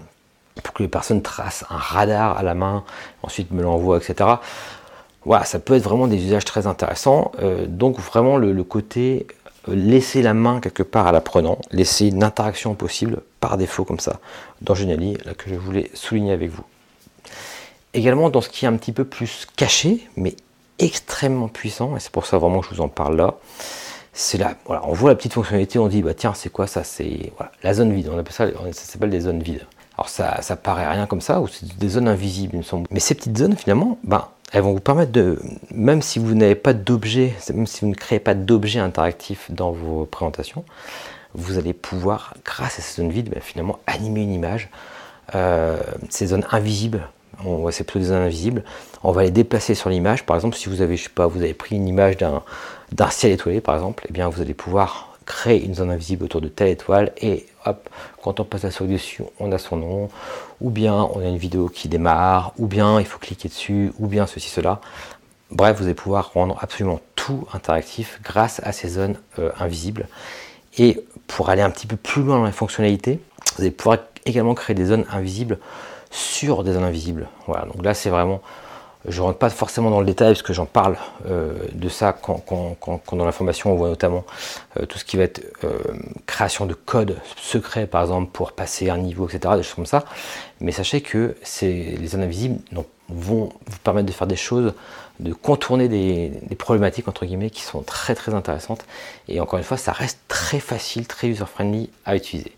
[0.63, 2.85] pour que les personnes tracent un radar à la main,
[3.23, 4.31] ensuite me l'envoient, etc.
[5.25, 7.33] Voilà, ça peut être vraiment des usages très intéressants.
[7.41, 9.27] Euh, donc vraiment le, côté
[9.69, 14.01] euh, laisser la main quelque part à l'apprenant, laisser une interaction possible par défaut comme
[14.01, 14.21] ça
[14.61, 16.65] dans Geniali, là que je voulais souligner avec vous.
[17.95, 20.35] Également dans ce qui est un petit peu plus caché, mais
[20.79, 23.35] extrêmement puissant, et c'est pour ça vraiment que je vous en parle là,
[24.13, 26.85] c'est là, voilà, on voit la petite fonctionnalité, on dit bah tiens c'est quoi ça?
[26.85, 29.67] C'est voilà, la zone vide, on appelle ça, ça s'appelle des zones vides.
[29.97, 32.87] Alors ça, ça paraît rien comme ça, ou c'est des zones invisibles, il me semble.
[32.91, 35.41] Mais ces petites zones finalement, ben, elles vont vous permettre de,
[35.73, 39.73] même si vous n'avez pas d'objet, même si vous ne créez pas d'objet interactif dans
[39.73, 40.65] vos présentations,
[41.35, 44.71] vous allez pouvoir, grâce à ces zones vides, ben, finalement animer une image.
[45.35, 47.09] Euh, ces zones invisibles,
[47.73, 48.63] c'est plutôt des zones invisibles,
[49.03, 50.25] on va les déplacer sur l'image.
[50.25, 53.33] Par exemple, si vous avez, je sais pas, vous avez pris une image d'un ciel
[53.33, 56.69] étoilé, par exemple, eh bien vous allez pouvoir créer une zone invisible autour de telle
[56.69, 57.89] étoile et hop,
[58.23, 60.09] quand on passe la souris dessus, on a son nom,
[60.61, 64.07] ou bien on a une vidéo qui démarre, ou bien il faut cliquer dessus, ou
[64.07, 64.81] bien ceci, cela.
[65.51, 70.09] Bref, vous allez pouvoir rendre absolument tout interactif grâce à ces zones euh, invisibles.
[70.79, 73.21] Et pour aller un petit peu plus loin dans la fonctionnalité,
[73.57, 75.59] vous allez pouvoir également créer des zones invisibles
[76.11, 77.29] sur des zones invisibles.
[77.47, 78.41] Voilà, donc là c'est vraiment
[79.07, 82.13] je ne rentre pas forcément dans le détail parce que j'en parle euh, de ça
[82.13, 82.43] quand,
[83.13, 84.25] dans la formation on voit notamment
[84.79, 85.79] euh, tout ce qui va être euh,
[86.27, 89.55] création de code secret par exemple pour passer un niveau, etc.
[89.57, 90.05] Des choses comme ça.
[90.61, 92.61] Mais sachez que les invisibles
[93.09, 94.73] vont vous permettre de faire des choses,
[95.21, 98.87] de contourner des, des, problématiques entre guillemets qui sont très très intéressantes.
[99.29, 102.53] Et encore une fois, ça reste très facile, très user-friendly à utiliser.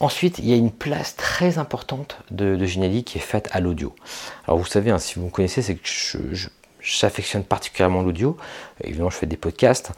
[0.00, 3.94] Ensuite, il y a une place très importante de, de qui est faite à l'audio.
[4.46, 5.88] Alors vous savez, hein, si vous me connaissez, c'est que
[6.80, 8.36] j'affectionne particulièrement l'audio.
[8.82, 9.92] Évidemment, je fais des podcasts,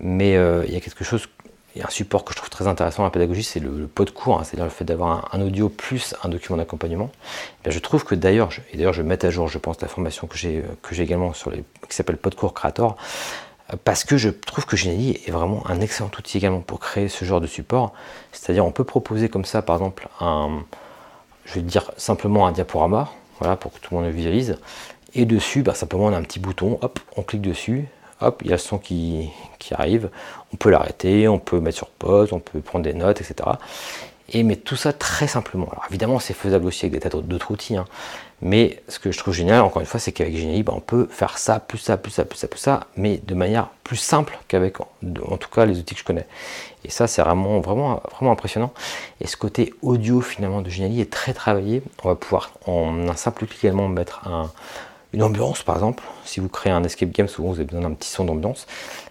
[0.00, 1.28] mais euh, il y a quelque chose,
[1.74, 3.86] il y a un support que je trouve très intéressant dans la pédagogie, c'est le,
[3.86, 7.10] pod cours, hein, c'est-à-dire le fait d'avoir un, audio plus un document d'accompagnement.
[7.66, 10.26] Eh je trouve que d'ailleurs, et d'ailleurs je mettre à jour, je pense, la formation
[10.26, 10.64] que j'ai
[10.98, 12.96] également sur les, qui s'appelle Podcours Creator,
[13.84, 17.24] parce que je trouve que Geniali est vraiment un excellent outil également pour créer ce
[17.24, 17.92] genre de support.
[18.32, 20.64] C'est-à-dire on peut proposer comme ça par exemple un,
[21.46, 24.58] je vais dire simplement un diaporama, voilà, pour que tout le monde le visualise.
[25.14, 27.86] Et dessus, bah, simplement on a un petit bouton, hop, on clique dessus,
[28.20, 29.30] hop, il y a le son qui,
[29.70, 30.10] arrive,
[30.52, 33.48] on peut l'arrêter, on peut mettre sur pause, on peut prendre des notes, etc.
[34.30, 35.68] Et mais tout ça très simplement.
[35.70, 37.86] Alors évidemment c'est faisable aussi avec des tas d'autres outils, hein.
[38.44, 41.38] Mais ce que je trouve génial, encore une fois, c'est qu'avec Geniali, on peut faire
[41.38, 44.80] ça, plus ça, plus ça, plus ça, plus ça, mais de manière plus simple qu'avec,
[44.80, 46.26] en tout cas, les outils que je connais.
[46.84, 48.70] Et ça, c'est vraiment, vraiment, vraiment impressionnant.
[49.22, 51.82] Et ce côté audio, finalement, de Geniali est très travaillé.
[52.04, 54.50] On va pouvoir, en un simple clic également, mettre un,
[55.14, 57.94] une ambiance par exemple, si vous créez un escape game, souvent vous avez besoin d'un
[57.94, 58.66] petit son d'ambiance,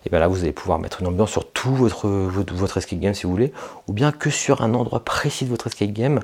[0.05, 3.13] et bien là vous allez pouvoir mettre une ambiance sur tout votre, votre, escape game
[3.13, 3.53] si vous voulez,
[3.87, 6.19] ou bien que sur un endroit précis de votre escape game,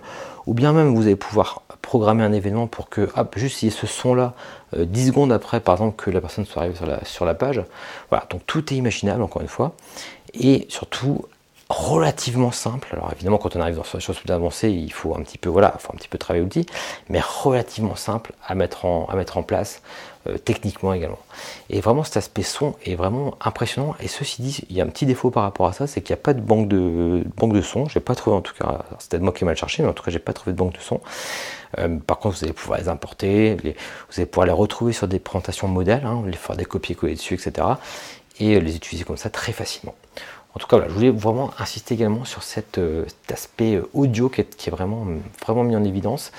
[0.50, 3.70] ou bien même vous allez pouvoir programmer un événement pour que, hop, juste y ait
[3.70, 4.34] ce son là,
[4.76, 7.62] 10 secondes après par exemple que la personne soit arrivée sur la, sur la page.
[8.10, 9.74] Voilà, donc tout est imaginable encore une fois,
[10.34, 11.26] et surtout
[11.70, 12.90] relativement simple.
[12.94, 15.50] Alors évidemment, quand on arrive dans des choses plus avancées, il faut un petit peu,
[15.50, 16.66] voilà, faut un petit peu travailler l'outil,
[17.10, 19.82] mais relativement simple à mettre en, place
[20.28, 21.20] euh, techniquement également.
[21.70, 23.96] Et vraiment, cet aspect son est vraiment impressionnant.
[24.02, 26.14] Et ceci dit, il y a un petit défaut par rapport à ça, c'est qu'il
[26.14, 27.88] n'y a pas de banque de, banque de son.
[27.88, 29.94] J'ai pas trouvé en tout cas, c'est peut-être moi qui ai mal cherché, mais en
[29.94, 31.00] tout cas, j'ai pas trouvé de banque de son.
[31.78, 35.20] Euh, par contre, vous allez pouvoir les importer, vous allez pouvoir les retrouver sur des
[35.20, 37.68] présentations modèles, hein, les faire des copier-coller dessus, etc.
[38.40, 39.94] Et les utiliser comme ça très facilement.
[40.56, 42.42] En tout cas, je voulais vraiment insister également sur
[42.78, 45.06] euh, cet aspect euh, audio qui est, vraiment,
[45.46, 46.32] vraiment mis en évidence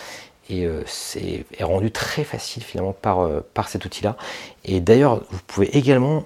[0.49, 4.17] et euh, c'est rendu très facile finalement par, par cet outil-là.
[4.65, 6.25] Et d'ailleurs, vous pouvez également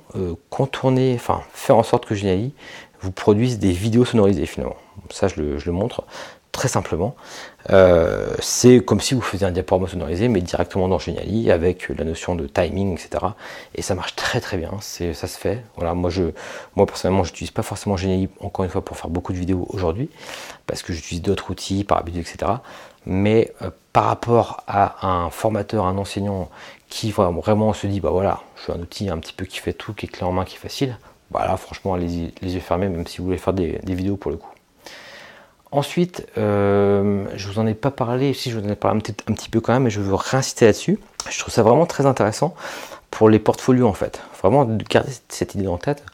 [0.48, 2.54] contourner, enfin faire en sorte que Geniali
[3.02, 4.76] vous produise des vidéos sonorisées finalement.
[5.10, 6.04] Ça, je le montre
[6.54, 7.14] très simplement.
[7.70, 12.04] Euh, c'est comme si vous faisiez un diaporama sonorisé, mais directement dans Geniali, avec la
[12.04, 13.26] notion de timing, etc.
[13.74, 15.62] Et ça marche très très bien, ça se fait.
[15.76, 16.10] Voilà, moi,
[16.76, 19.66] moi personnellement, je n'utilise pas forcément Geniali, encore une fois, pour faire beaucoup de vidéos
[19.70, 20.08] aujourd'hui,
[20.66, 22.52] parce que j'utilise d'autres outils, par habitude, etc.
[23.04, 26.48] Mais euh, par rapport à un formateur, un enseignant
[26.88, 29.72] qui vraiment se dit, bah voilà, je suis un outil un petit peu qui fait
[29.72, 30.96] tout, qui est clé en main, qui est facile,
[31.30, 34.36] voilà, franchement, allez-y les yeux fermés, même si vous voulez faire des vidéos pour le
[34.36, 34.53] coup.
[35.74, 39.34] Ensuite, euh, je vous en ai pas parlé, si je vous en ai parlé un
[39.34, 41.00] petit, peu quand même, mais je veux réinsister là-dessus.
[41.28, 42.54] Je trouve ça vraiment très intéressant
[43.10, 44.22] pour les portfolios en fait.
[44.40, 46.04] Vraiment de garder cette idée en tête.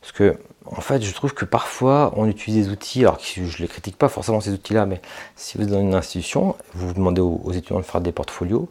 [0.00, 3.42] Parce que en fait, je trouve que parfois on utilise des outils, alors que je
[3.42, 5.02] ne les critique pas forcément ces outils-là, mais
[5.36, 8.66] si vous êtes dans une institution, vous demandez aux, étudiants de faire des portfolios,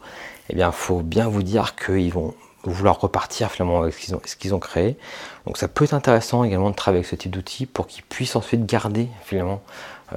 [0.50, 2.34] eh bien, il faut bien vous dire qu'ils vont
[2.64, 4.96] vouloir repartir finalement avec ce qu'ils ont, ont, créé.
[5.46, 8.34] Donc ça peut être intéressant également de travailler avec ce type d'outils pour qu'ils puissent
[8.34, 9.62] ensuite garder finalement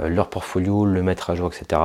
[0.07, 1.81] leur portfolio, le mettre à jour, etc.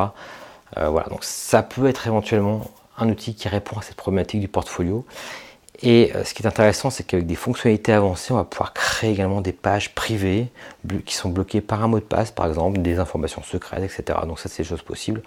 [0.76, 4.48] Euh, voilà, donc ça peut être éventuellement un outil qui répond à cette problématique du
[4.48, 5.04] portfolio.
[5.82, 9.10] Et euh, ce qui est intéressant, c'est qu'avec des fonctionnalités avancées, on va pouvoir créer
[9.10, 10.48] également des pages privées
[11.04, 14.20] qui sont bloquées par un mot de passe, par exemple, des informations secrètes, etc.
[14.26, 15.22] Donc ça, c'est des choses possibles.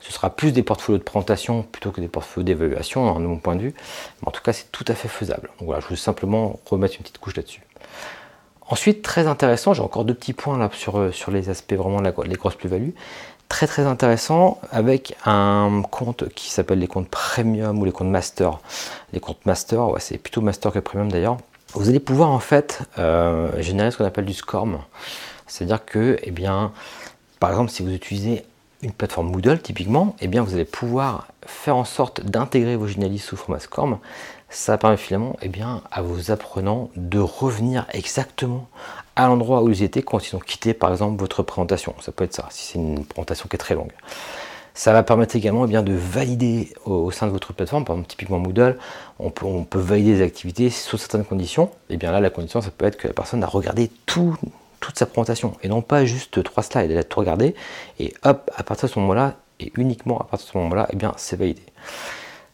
[0.00, 3.56] Ce sera plus des portfolios de présentation plutôt que des portfolios d'évaluation, de mon point
[3.56, 3.74] de vue.
[4.22, 5.50] Mais en tout cas, c'est tout à fait faisable.
[5.58, 7.62] Donc voilà, je veux simplement remettre une petite couche là-dessus.
[8.68, 12.00] Ensuite, très intéressant, j'ai encore deux petits points là sur, euh, sur les aspects vraiment
[12.00, 12.94] de les grosses plus-values.
[13.48, 18.58] Très très intéressant avec un compte qui s'appelle les comptes premium ou les comptes master.
[19.12, 21.36] Les comptes master, ouais, c'est plutôt master que premium d'ailleurs.
[21.74, 24.78] Vous allez pouvoir en fait euh, générer ce qu'on appelle du SCORM.
[25.46, 26.72] C'est-à-dire que, eh bien,
[27.38, 28.44] par exemple, si vous utilisez
[28.82, 33.26] une plateforme Moodle typiquement, eh bien, vous allez pouvoir faire en sorte d'intégrer vos généralistes
[33.26, 33.98] sous format SCORM
[34.48, 38.68] ça permet finalement eh bien, à vos apprenants de revenir exactement
[39.16, 41.94] à l'endroit où ils étaient quand ils ont quitté par exemple votre présentation.
[42.00, 43.92] Ça peut être ça, si c'est une présentation qui est très longue.
[44.74, 48.10] Ça va permettre également eh bien, de valider au, sein de votre plateforme, par exemple
[48.10, 48.78] typiquement Moodle,
[49.18, 51.70] on peut, valider des activités sous certaines conditions.
[51.88, 54.36] Et eh bien là, la condition, ça peut être que la personne a regardé tout,
[54.80, 57.54] toute sa présentation et non pas juste trois slides, elle a tout regardé
[57.98, 60.96] et hop, à partir de ce moment-là, et uniquement à partir de ce moment-là, eh
[60.96, 61.62] bien c'est validé.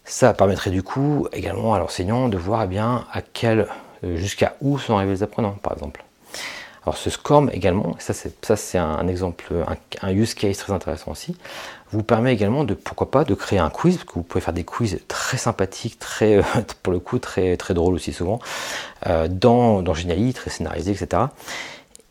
[0.04, 3.06] Ça permettrait du coup également à l'enseignant de voir eh bien
[3.44, 3.66] euh,
[4.16, 6.04] jusqu'à où sont arrivés les apprenants, par exemple.
[6.84, 9.54] Alors ce SCORM également, ça c'est ça c'est un, exemple,
[10.02, 11.36] un, use case très intéressant aussi,
[11.92, 14.52] vous permet également de pourquoi pas de créer un quiz, parce que vous pouvez faire
[14.52, 16.42] des quiz très sympathiques, très euh,
[16.82, 18.40] pour le coup très très drôles aussi souvent,
[19.06, 21.22] euh, dans, dans Geniali, très scénarisé, etc.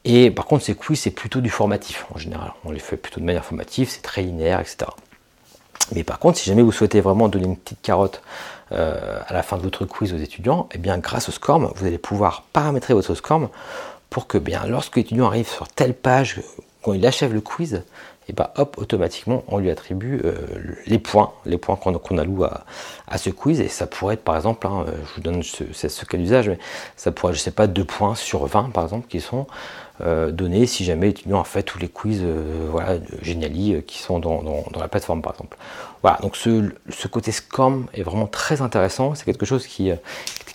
[0.05, 3.19] Et par contre ces quiz c'est plutôt du formatif en général, on les fait plutôt
[3.19, 4.89] de manière formative, c'est très linéaire, etc.
[5.93, 8.21] Mais par contre, si jamais vous souhaitez vraiment donner une petite carotte
[8.71, 11.85] euh, à la fin de votre quiz aux étudiants, eh bien grâce au SCORM, vous
[11.85, 13.49] allez pouvoir paramétrer votre SCORM
[14.09, 16.41] pour que bien lorsque l'étudiant arrive sur telle page,
[16.81, 17.83] quand il achève le quiz,
[18.27, 20.35] et eh bien hop, automatiquement, on lui attribue euh,
[20.85, 23.59] les points, les points qu'on alloue à, ce quiz.
[23.59, 26.59] Et ça pourrait être par exemple, hein, je vous donne ce, ce cas d'usage, mais
[26.95, 29.45] ça pourrait, je sais pas, 2 points sur 20 par exemple, qui sont euh,
[30.31, 34.19] donner si jamais l'étudiant a fait tous les quiz euh, voilà, Geniali euh, qui sont
[34.19, 34.43] dans,
[34.79, 35.57] la plateforme par exemple.
[36.01, 39.91] Voilà, donc ce, côté SCORM est vraiment très intéressant, c'est quelque chose qui,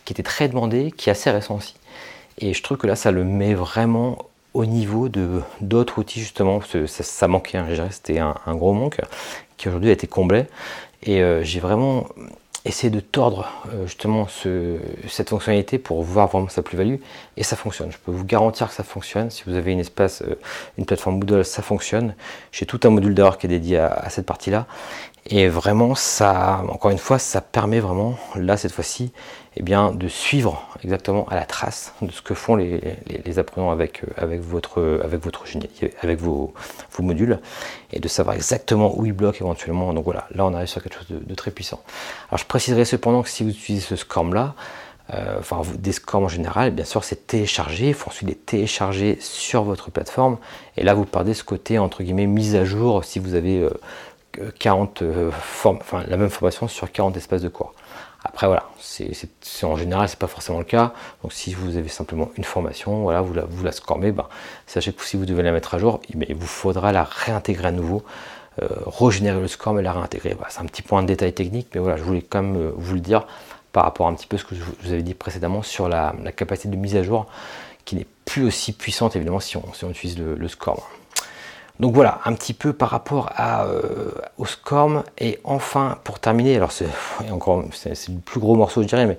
[0.04, 1.74] qui était très demandé, qui est assez récent aussi.
[2.38, 4.18] Et je trouve que là ça le met vraiment
[4.54, 9.00] au niveau de d'autres outils justement, ça, ça manquait, hein, c'était un, un, gros manque
[9.56, 10.46] qui aujourd'hui a été comblé.
[11.02, 12.06] Et j'ai vraiment
[12.66, 14.26] essayer de tordre euh, justement
[15.08, 16.96] cette fonctionnalité pour voir vraiment sa plus-value
[17.36, 17.92] et ça fonctionne.
[17.92, 19.30] Je peux vous garantir que ça fonctionne.
[19.30, 20.38] Si vous avez une espace, euh,
[20.76, 22.14] une plateforme Moodle, ça fonctionne.
[22.52, 24.66] J'ai tout un module d'ailleurs qui est dédié à cette partie-là
[25.28, 29.12] et vraiment, ça, encore une fois, ça permet vraiment, là, cette fois-ci,
[29.56, 34.04] eh bien, de suivre exactement à la trace de ce que font les, apprenants avec,
[34.04, 35.44] euh, avec votre, avec votre
[36.02, 36.54] avec vos,
[37.00, 37.40] modules,
[37.92, 39.92] et de savoir exactement où ils bloquent éventuellement.
[39.94, 41.82] Donc voilà, là, on arrive sur quelque chose de, très puissant.
[42.28, 44.54] Alors, je préciserai cependant que si vous utilisez ce SCORM-là,
[45.14, 49.18] euh, enfin des scores en général, bien sûr c'est téléchargé, il faut ensuite les télécharger
[49.20, 50.36] sur votre plateforme,
[50.76, 53.68] et là vous perdez ce côté entre guillemets mise à jour si vous avez
[54.58, 55.02] 40
[55.64, 57.74] enfin la même formation sur 40 espaces de cours.
[58.28, 59.12] Après voilà, c'est
[59.64, 60.92] en général c'est pas forcément le cas.
[61.22, 63.70] Donc si vous avez simplement une formation, voilà, vous la, vous la
[64.12, 64.24] ben,
[64.66, 67.72] sachez que si vous devez la mettre à jour, il vous faudra la réintégrer à
[67.72, 68.02] nouveau,
[68.62, 70.36] euh, régénérer le score, mais la réintégrer.
[70.48, 72.94] c'est un petit point de détail technique, mais voilà, je voulais quand même euh, vous
[72.94, 73.26] le dire
[73.72, 76.14] par rapport à un petit peu ce que je vous avais dit précédemment sur la,
[76.34, 77.26] capacité de mise à jour
[77.84, 80.88] qui n'est plus aussi puissante évidemment si on, utilise le score.
[81.78, 85.04] Donc voilà, un petit peu par rapport euh, au SCORM.
[85.18, 86.86] Et enfin, pour terminer, alors c'est
[87.30, 89.18] encore c'est le plus gros morceau, je dirais, mais,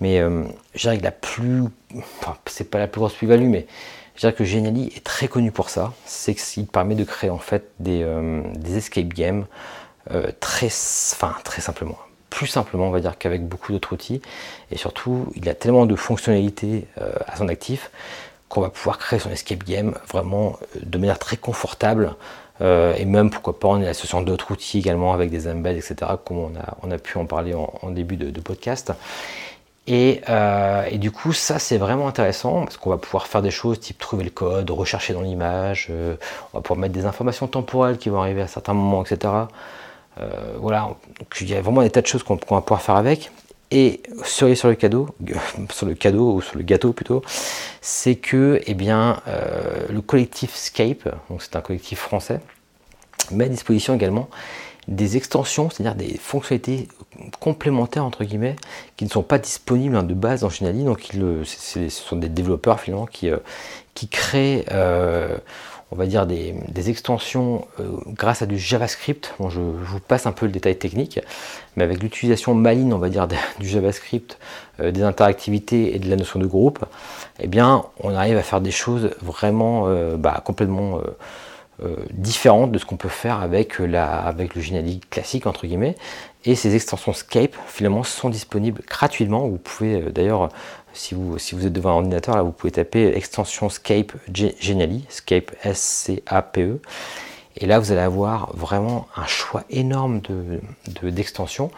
[0.00, 1.64] mais euh, je dirais que la plus.
[1.96, 3.66] Enfin, c'est pas la plus grosse plus-value, mais
[4.16, 5.92] je dirais que Geniali est très connu pour ça.
[6.04, 9.46] C'est qu'il permet de créer en fait des, euh, des escape games
[10.40, 11.96] très, enfin, très simplement.
[12.28, 14.20] Plus simplement, on va dire, qu'avec beaucoup d'autres outils.
[14.72, 16.88] Et surtout, il a tellement de fonctionnalités
[17.26, 17.90] à son actif
[18.52, 22.14] qu'on va pouvoir créer son escape game vraiment euh, de manière très confortable.
[22.60, 26.36] Euh, et même pourquoi pas en associant d'autres outils également avec des embeds etc comme
[26.36, 28.92] on a, pu en parler en, début de, podcast.
[29.88, 33.80] Euh, et, du coup ça c'est vraiment intéressant parce qu'on va pouvoir faire des choses
[33.80, 38.10] type trouver le code, rechercher dans l'image, on va pouvoir mettre des informations temporelles qui
[38.10, 39.32] vont arriver à certains moments etc.
[40.58, 40.90] voilà,
[41.40, 43.32] il y a vraiment des tas de choses qu'on va pouvoir faire avec
[43.72, 45.08] et sur le cadeau,
[45.70, 47.22] sur le cadeau ou sur le gâteau plutôt,
[47.80, 52.40] c'est que eh bien, euh, le collectif Scape, donc c'est un collectif français,
[53.30, 54.28] met à disposition également
[54.88, 56.88] des extensions, c'est-à-dire des fonctionnalités
[57.38, 58.56] complémentaires entre guillemets,
[58.96, 60.84] qui ne sont pas disponibles hein, de base dans Geniali.
[60.84, 61.10] Donc
[61.44, 63.38] ce sont des développeurs finalement qui, euh,
[63.94, 65.38] qui créent euh,
[65.92, 66.54] on va dire des,
[66.88, 69.34] extensions euh, grâce à du JavaScript.
[69.48, 71.20] Je, vous passe un peu le détail technique,
[71.76, 73.28] mais avec l'utilisation maligne, on va dire,
[73.60, 74.38] du JavaScript,
[74.80, 76.84] euh, des interactivités et de la notion de groupe,
[77.40, 81.00] eh bien, on arrive à faire des choses vraiment euh, bah, complètement
[82.12, 85.96] différentes de ce qu'on peut faire avec, avec le Geniali classique, entre guillemets.
[86.44, 89.46] Et ces extensions Scape, finalement, sont disponibles gratuitement.
[89.48, 90.48] Vous pouvez d'ailleurs
[90.92, 95.04] si vous, si vous êtes devant un ordinateur, là, vous pouvez taper extension Scape Genially,
[95.08, 96.80] Scape S-C-A-P-E.
[97.56, 100.20] Et là, vous allez avoir vraiment un choix énorme
[101.02, 101.72] d'extensions de,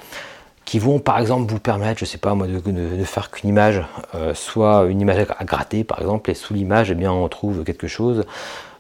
[0.65, 3.83] qui vont, par exemple, vous permettre, je sais pas moi, de, faire qu'une image,
[4.15, 7.89] euh, soit une image à gratter, par exemple, et sous l'image, eh on trouve quelque
[7.89, 8.25] chose.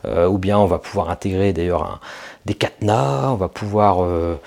[0.07, 2.01] Euh, ou bien on va pouvoir intégrer d'ailleurs
[2.45, 4.39] des cadenas, on va pouvoir euh,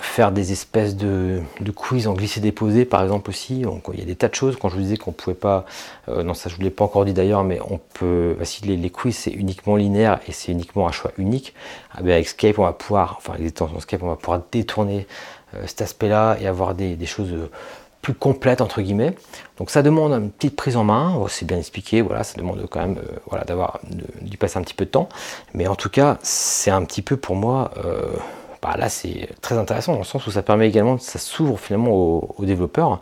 [0.00, 1.42] faire des espèces de,
[1.74, 3.62] quiz en glisser-déposer par exemple aussi.
[3.62, 4.56] Donc, il y a des tas de choses.
[4.56, 5.66] Quand je vous disais qu'on pouvait pas,
[6.08, 8.64] euh, non ça je vous l'ai pas encore dit d'ailleurs, mais on peut, bah, si
[8.64, 11.54] les, quiz c'est uniquement linéaire et c'est uniquement un choix unique,
[11.92, 15.06] ah ben, avec Skype on va pouvoir, enfin les extensions Skype on va pouvoir détourner
[15.54, 17.34] euh, cet aspect-là et avoir des, choses
[18.00, 19.14] plus complètes entre guillemets.
[19.58, 22.66] Donc ça demande une petite prise en main, oh, c'est bien expliqué, voilà, ça demande
[22.70, 23.80] quand même euh, voilà, d'avoir
[24.22, 25.08] d'y passer un petit peu de temps.
[25.54, 27.70] Mais en tout cas, c'est un petit peu pour moi
[28.62, 31.90] bah, là c'est très intéressant dans le sens où ça permet également, ça s'ouvre finalement
[31.90, 33.00] aux, développeurs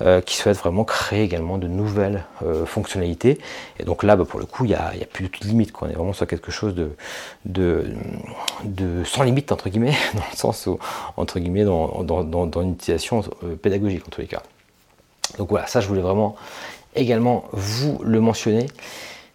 [0.00, 3.38] euh, qui souhaitent vraiment créer également de nouvelles euh, fonctionnalités.
[3.78, 5.70] Et donc là, bah, pour le coup, il n'y a, plus de limite.
[5.70, 5.88] Quoi.
[5.88, 6.74] On est vraiment sur quelque chose
[7.44, 7.84] de,
[9.04, 10.78] sans limite, entre guillemets, dans le sens où,
[11.18, 14.42] entre guillemets, dans, dans, une utilisation euh, pédagogique en tous les cas.
[15.36, 16.36] Donc voilà, ça je voulais vraiment
[16.94, 18.66] également vous le mentionner.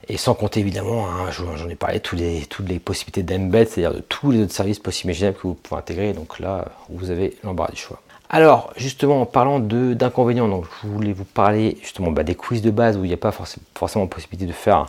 [0.10, 4.32] Et sans compter évidemment, hein, j'en ai parlé, toutes les, possibilités d'embed, c'est-à-dire de tous
[4.32, 6.14] les autres services possibles imaginables que vous pouvez intégrer.
[6.14, 8.00] Donc là, vous avez l'embarras du choix.
[8.30, 12.72] Alors, justement, en parlant d'inconvénients, donc je voulais vous parler justement bah, des quiz de
[12.72, 14.88] base où il n'y a pas forcément, possibilité de faire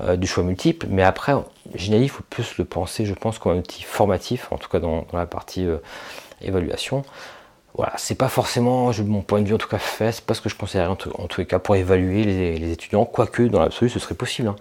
[0.00, 1.32] euh, du choix multiple, mais après,
[1.74, 4.78] généralement, il faut plus le penser, je pense, comme un outil formatif, en tout cas
[4.78, 5.78] dans, la partie euh,
[6.42, 7.04] évaluation
[7.76, 10.40] voilà, c'est pas forcément, mon point de vue en tout cas fait, c'est pas ce
[10.40, 13.98] que je conseillerais en, tous les cas pour évaluer les, étudiants, quoique dans l'absolu ce
[13.98, 14.48] serait possible.
[14.48, 14.56] Hein.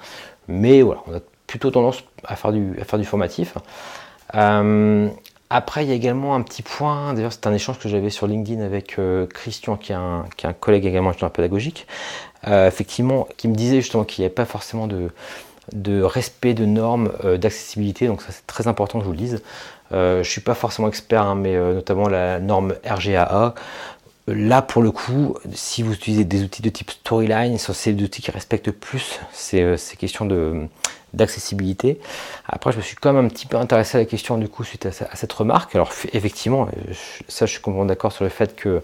[0.49, 3.55] Mais voilà, on a plutôt tendance à faire du, à faire du formatif.
[4.35, 5.07] Euh,
[5.49, 8.27] après, il y a également un petit point, d'ailleurs c'est un échange que j'avais sur
[8.27, 11.87] LinkedIn avec euh, Christian, qui est, un, qui est, un, collègue également étudiant pédagogique,
[12.47, 15.11] euh, effectivement, qui me disait justement qu'il n'y avait pas forcément de,
[15.73, 19.41] de respect de normes d'accessibilité, donc ça c'est très important que je vous le dise.
[19.91, 23.53] Euh, je ne suis pas forcément expert, hein, mais euh, notamment la norme RGAA.
[24.27, 28.23] Là, pour le coup, si vous utilisez des outils de type Storyline, c'est des outils
[28.23, 30.27] qui respectent plus ces, euh, questions
[31.13, 31.99] d'accessibilité.
[32.47, 34.63] Après, je me suis quand même un petit peu intéressé à la question du coup
[34.63, 35.75] suite à, cette remarque.
[35.75, 36.67] Alors, effectivement,
[37.27, 38.81] ça, je suis complètement d'accord sur le fait que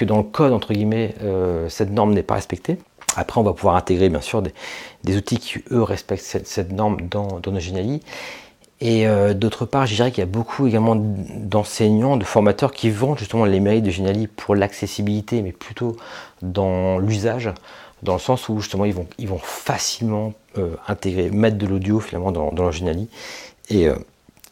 [0.00, 1.14] dans le code, entre guillemets,
[1.68, 2.76] cette norme n'est pas respectée.
[3.16, 7.40] Après, on va pouvoir intégrer, bien sûr, des, outils qui, eux, respectent cette, norme dans,
[7.46, 7.58] nos
[8.80, 12.90] Et euh, d'autre part, je dirais qu'il y a beaucoup également d'enseignants, de formateurs qui
[12.90, 15.96] vendent justement les mérites de Geniali pour l'accessibilité, mais plutôt
[16.40, 17.50] dans l'usage,
[18.02, 22.52] dans le sens où justement ils vont, facilement euh, intégrer, mettre de l'audio finalement dans,
[22.52, 23.08] dans leur Geniali.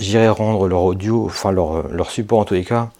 [0.00, 2.90] J'irai rendre leur audio, enfin leur, leur support en tous les cas,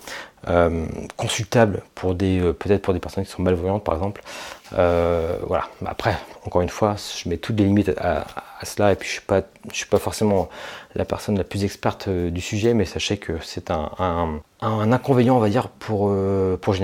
[0.49, 0.87] euh,
[1.17, 4.23] consultable pour des peut-être pour des personnes qui sont malvoyantes par exemple.
[4.71, 5.69] voilà.
[5.85, 8.25] Après, encore une fois, je mets toutes les limites à,
[8.65, 10.49] cela et puis je suis pas, je suis pas forcément
[10.95, 13.91] la personne la plus experte du sujet, mais sachez que c'est un,
[14.61, 16.15] un, inconvénient, on va dire, pour
[16.61, 16.75] pour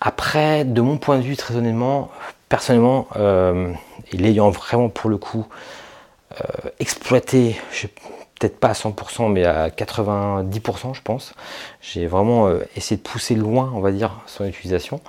[0.00, 2.10] après, de mon point de vue, très honnêtement,
[2.48, 3.08] personnellement,
[4.12, 5.46] l'ayant vraiment pour le coup
[6.78, 7.88] exploité, je,
[8.40, 11.34] peut-être pas à 100%, mais à 90%, je pense.
[11.82, 15.00] J'ai vraiment euh, essayé de pousser loin, on va dire, son utilisation.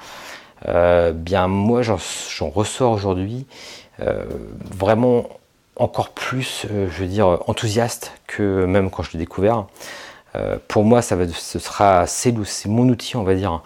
[0.68, 1.98] Euh, bien, moi, j'en
[2.50, 3.48] ressors aujourd'hui
[4.02, 4.26] euh,
[4.76, 5.30] vraiment
[5.78, 9.66] encore plus, je veux dire, enthousiaste que même quand je l'ai découvert.
[10.68, 12.36] pour moi, ça va, ce sera, c'est
[12.68, 13.64] mon outil, on va dire.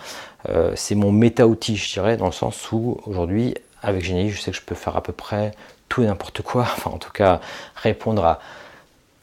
[0.75, 4.57] c'est mon méta-outil, je dirais, dans le sens où aujourd'hui, avec Genie, je sais que
[4.57, 5.51] je peux faire à peu près
[5.89, 6.61] tout et n'importe quoi.
[6.77, 7.41] Enfin, en tout cas,
[7.75, 8.39] répondre à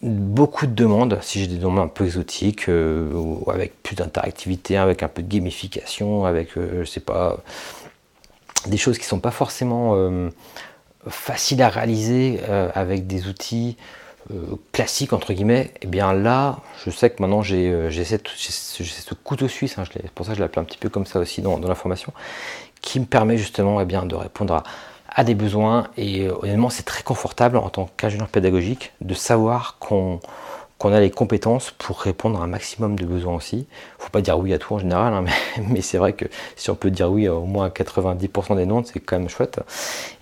[0.02, 5.02] beaucoup de demandes, si j'ai des demandes un peu exotiques, euh, avec plus d'interactivité, avec
[5.02, 7.38] un peu de gamification, avec, euh, je sais pas,
[8.66, 10.30] des choses qui sont pas forcément euh,
[11.08, 12.40] faciles à réaliser
[12.74, 13.76] avec des outils
[14.70, 19.78] classiques, entre guillemets, et eh bien là, je sais que maintenant j'ai ce couteau suisse,
[19.78, 19.84] hein,
[20.14, 22.12] pour ça que je l'appelle un petit peu comme ça aussi dans, dans la formation,
[22.82, 24.62] qui me permet justement eh bien, de répondre à
[25.14, 29.78] a des besoins et euh, honnêtement c'est très confortable en tant qu'ingénieur pédagogique de savoir
[29.78, 30.20] qu'on
[30.84, 33.66] a les compétences pour répondre à un maximum de besoins aussi.
[33.98, 35.22] Faut pas dire oui à tout en général, hein,
[35.56, 36.24] mais, mais c'est vrai que
[36.56, 39.60] si on peut dire oui à au moins 90% des noms, c'est quand même chouette.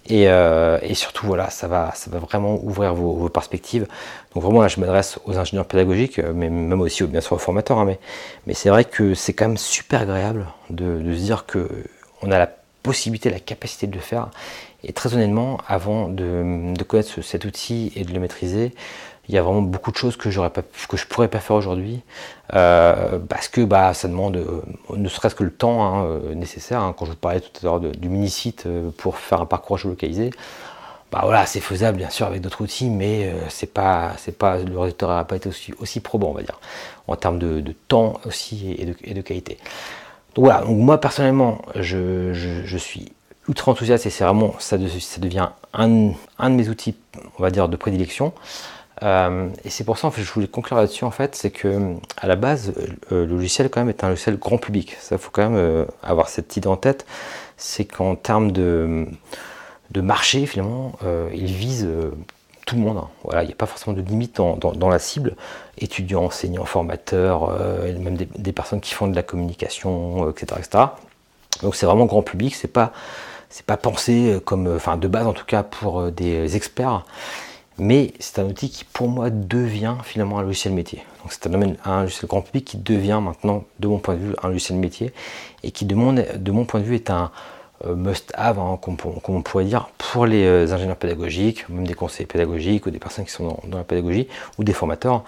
[0.06, 3.86] Et, euh, et, surtout voilà, ça va, ça va vraiment ouvrir vos, perspectives.
[4.34, 7.78] Donc vraiment là, je m'adresse aux ingénieurs pédagogiques, mais même aussi bien sûr aux formateurs.
[7.78, 8.00] Hein, mais
[8.46, 11.68] mais c'est vrai que c'est quand même super agréable de, de se dire que
[12.22, 12.50] on a la
[12.82, 14.30] possibilité, la capacité de le faire
[14.84, 18.72] et très honnêtement, avant de, connaître cet outil et de le maîtriser,
[19.28, 22.00] il y a vraiment beaucoup de choses que pas, que je pourrais pas faire aujourd'hui,
[22.54, 24.62] euh, parce que bah ça demande euh,
[24.96, 26.80] ne serait-ce que le temps hein, euh, nécessaire.
[26.80, 26.94] Hein.
[26.98, 28.66] quand je vous parlais tout à l'heure du mini-site
[28.96, 30.30] pour faire un parcours géolocalisé,
[31.12, 34.78] bah voilà, c'est faisable bien sûr avec d'autres outils, mais c'est pas, c'est pas, le
[34.78, 36.58] résultat n'aura pas été aussi, aussi probant, on va dire,
[37.06, 38.74] en termes de, temps aussi
[39.04, 39.58] et de, qualité.
[40.34, 43.12] Donc voilà, donc moi personnellement, je suis
[43.50, 46.94] ultra enthousiaste et c'est vraiment, ça, ça devient un, de mes outils,
[47.38, 48.32] on va dire, de prédilection.
[49.02, 51.96] Euh, et c'est pour ça, en fait, je voulais conclure là-dessus, en fait, c'est que
[52.16, 52.72] à la base,
[53.12, 54.96] euh, le logiciel quand même est un logiciel grand public.
[55.00, 57.06] Ça, faut quand même euh, avoir cette idée en tête.
[57.56, 59.06] C'est qu'en termes de,
[59.90, 60.92] de marché, finalement,
[61.34, 61.86] il vise
[62.64, 62.96] tout le monde.
[62.96, 63.08] Hein.
[63.24, 65.36] Voilà, il n'y a pas forcément de limite dans, dans, la cible.
[65.76, 67.52] Étudiants, enseignants, formateurs,
[67.98, 70.84] même des, des, personnes qui font de la communication, etc., etc.
[71.62, 72.54] Donc c'est vraiment grand public.
[72.54, 72.92] C'est pas
[73.50, 76.56] c'est pas pensé euh, comme, euh, enfin de base en tout cas pour euh, des
[76.56, 77.04] experts,
[77.78, 81.04] mais c'est un outil qui pour moi devient finalement un logiciel métier.
[81.22, 84.34] Donc c'est un, un, logiciel grand public qui devient maintenant, de mon point de vue,
[84.42, 85.12] un logiciel métier
[85.62, 87.30] et qui de mon, de mon point de vue est un
[87.86, 88.98] must-have, hein, comme,
[89.28, 93.30] on pourrait dire, pour les ingénieurs pédagogiques, même des conseillers pédagogiques ou des personnes qui
[93.30, 94.28] sont dans, la pédagogie
[94.58, 95.24] ou des formateurs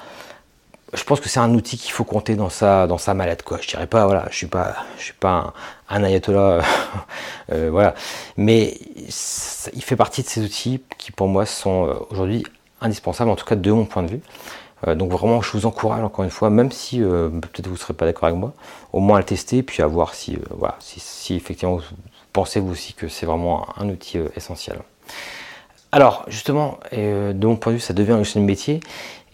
[0.93, 3.59] je pense que c'est un outil qu'il faut compter dans sa dans sa malade quoi.
[3.61, 5.55] Je dirais pas voilà, je suis pas je suis pas
[5.89, 6.61] un, ayatollah
[7.53, 7.95] euh, voilà,
[8.37, 12.45] mais il fait partie de ces outils qui pour moi sont euh, aujourd'hui
[12.81, 14.21] indispensables en tout cas de mon point de vue.
[14.87, 18.05] Euh, donc vraiment je vous encourage encore une fois même si peut-être vous serez pas
[18.05, 18.53] d'accord avec moi,
[18.93, 21.85] au moins à le tester puis à voir si voilà si, effectivement vous
[22.35, 24.79] pensez vous aussi que c'est vraiment un, outil essentiel.
[25.91, 28.81] Alors justement, de mon point de vue, ça devient un métier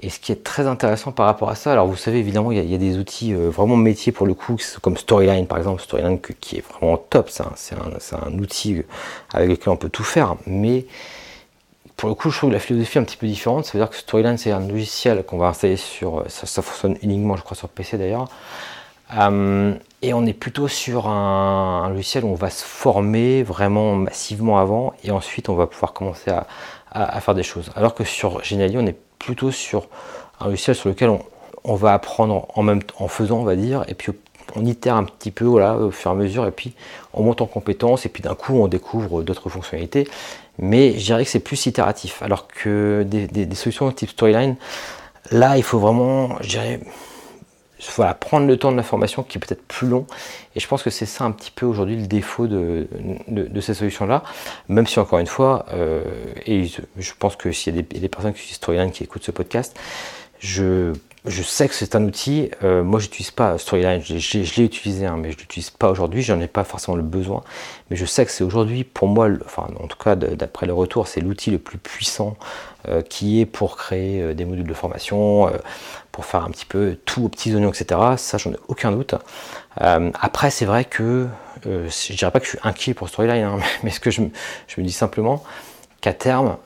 [0.00, 2.70] et ce qui est très intéressant par rapport à ça, alors vous savez évidemment il
[2.70, 6.20] y, a, des outils euh, vraiment métiers pour le coup, comme Storyline par exemple, Storyline
[6.20, 8.82] qui est vraiment top, c'est un, outil euh,
[9.32, 10.86] avec lequel on peut tout faire, mais
[11.96, 13.96] pour le coup je trouve la philosophie un petit peu différente, ça veut dire que
[13.96, 17.68] Storyline c'est un logiciel qu'on va installer sur, ça, ça, fonctionne uniquement je crois sur
[17.68, 18.28] PC d'ailleurs,
[19.18, 23.96] euh, et on est plutôt sur un, un, logiciel où on va se former vraiment
[23.96, 26.46] massivement avant, et ensuite on va pouvoir commencer à,
[26.92, 27.70] à, faire des choses.
[27.74, 29.88] Alors que sur Geniali on est plutôt sur
[30.40, 31.10] un logiciel sur lequel
[31.64, 34.12] on, va apprendre en même en faisant, on va dire, et puis
[34.56, 36.74] on itère un petit peu voilà, au fur et à mesure, et puis
[37.12, 40.08] on monte en compétences, et puis d'un coup on découvre d'autres fonctionnalités.
[40.58, 44.56] Mais je dirais que c'est plus itératif, alors que des, des, solutions type Storyline,
[45.30, 46.80] là il faut vraiment, je dirais,
[47.96, 50.06] voilà, prendre le temps de la formation qui est peut-être plus long.
[50.56, 52.88] Et je pense que c'est ça un petit peu aujourd'hui le défaut de,
[53.28, 54.22] de, ces solutions-là.
[54.68, 56.02] Même si encore une fois, euh,
[56.46, 59.30] et je pense que s'il y, a des personnes qui sont historiennes qui écoutent ce
[59.30, 59.78] podcast,
[60.40, 60.92] je
[61.24, 62.50] je sais que c'est un outil.
[62.62, 64.00] Euh, moi, je n'utilise pas Storyline.
[64.02, 66.22] Je, l'ai utilisé, hein, mais je ne l'utilise pas aujourd'hui.
[66.22, 67.42] J'en ai pas forcément le besoin.
[67.90, 71.08] Mais je sais que c'est aujourd'hui, pour moi, enfin, en tout cas, d'après le retour,
[71.08, 72.36] c'est l'outil le plus puissant
[72.88, 75.50] euh, qui est pour créer euh, des modules de formation,
[76.12, 78.00] pour faire un petit peu tout aux petits oignons, etc.
[78.16, 79.14] Ça, j'en ai aucun doute.
[79.76, 81.26] après, c'est vrai que
[81.64, 84.82] je dirais pas que je suis inquiet pour Storyline, hein, mais ce que je me
[84.82, 85.42] dis simplement
[86.00, 86.58] qu'à terme,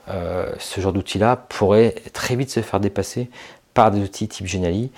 [0.59, 3.29] ce genre d'outil-là pourrait très vite se faire dépasser
[3.73, 4.91] par des outils type Geniali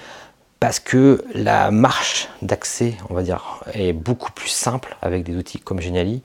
[0.59, 5.59] parce que la marche d'accès, on va dire, est beaucoup plus simple avec des outils
[5.59, 6.23] comme Geniali.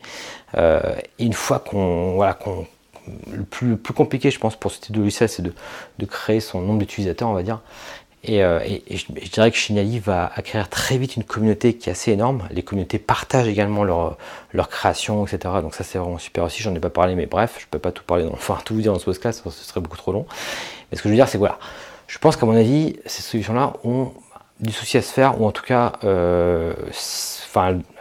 [0.57, 0.81] Euh,
[1.19, 2.67] une fois qu'on, voilà, qu'on,
[3.31, 5.53] le plus, plus compliqué, je pense, pour ce type de logiciel, c'est de,
[5.99, 7.61] de créer son nombre d'utilisateurs, on va dire.
[8.23, 12.13] Et, euh, je, dirais que Geniali va acquérir très vite une communauté qui est assez
[12.13, 12.47] énorme.
[12.51, 14.19] Les communautés partagent également leur,
[14.53, 15.55] leur création, etc.
[15.63, 16.63] Donc ça c'est vraiment super aussi.
[16.63, 18.93] J'en ai pas parlé, mais bref, je peux pas tout parler, enfin tout vous dire
[18.93, 20.27] dans ce podcast, ce serait beaucoup trop long.
[20.91, 21.59] Mais ce que je veux dire, c'est que voilà,
[22.11, 24.13] je pense qu'à mon avis, ces solutions-là ont
[24.59, 26.75] du souci à se faire, ou en tout cas, euh,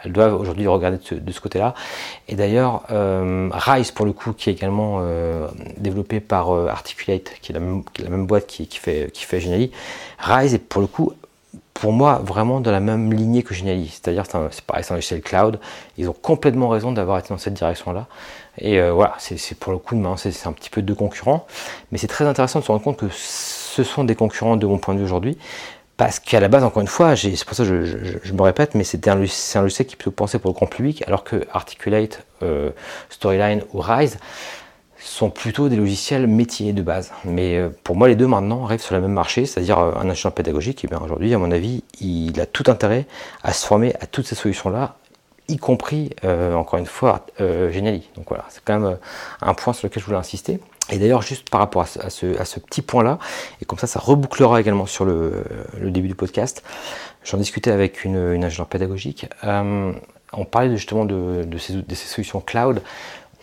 [0.03, 1.75] elles doivent aujourd'hui regarder de ce, côté-là.
[2.27, 5.47] Et d'ailleurs, euh, Rise, pour le coup, qui est également euh,
[5.77, 7.59] développé par Articulate, qui est, la
[8.09, 9.71] même, boîte qui, fait, qui Geniali,
[10.17, 11.13] Rise est pour le coup,
[11.75, 13.89] pour moi, vraiment dans la même lignée que Geniali.
[13.89, 15.59] C'est-à-dire, c'est pareil, c'est un logiciel cloud.
[15.99, 18.07] Ils ont complètement raison d'avoir été dans cette direction-là.
[18.57, 21.45] Et voilà, c'est pour le coup, c'est un petit peu de concurrents.
[21.91, 23.07] Mais c'est très intéressant de se rendre compte que
[23.83, 25.37] ce sont des concurrents de mon point de vue aujourd'hui.
[25.97, 27.83] Parce qu'à la base, encore une fois, c'est pour ça que
[28.23, 31.03] je, me répète, mais c'est un, un, logiciel qui peut penser pour le grand public,
[31.07, 32.69] alors que Articulate, euh,
[33.09, 34.17] Storyline ou Rise
[34.97, 37.11] sont plutôt des logiciels métiers de base.
[37.25, 40.09] Mais euh, pour moi, les deux maintenant arrivent sur le même marché, c'est-à-dire euh, un
[40.09, 40.85] ingénieur pédagogique.
[40.85, 43.05] Et bien aujourd'hui, à mon avis, il a tout intérêt
[43.43, 44.95] à se former à toutes ces solutions-là,
[45.49, 48.09] y compris, encore une fois, Geniali.
[48.15, 48.97] Donc voilà, c'est quand même
[49.41, 50.59] un point sur lequel je voulais insister.
[50.91, 53.19] Et d'ailleurs, juste par rapport à ce, petit point-là,
[53.61, 55.43] et comme ça, ça rebouclera également sur le,
[55.81, 56.63] début du podcast,
[57.23, 59.27] j'en discutais avec une, une pédagogique.
[59.43, 59.93] Euh,
[60.33, 62.81] on parlait justement de, ces, solutions cloud,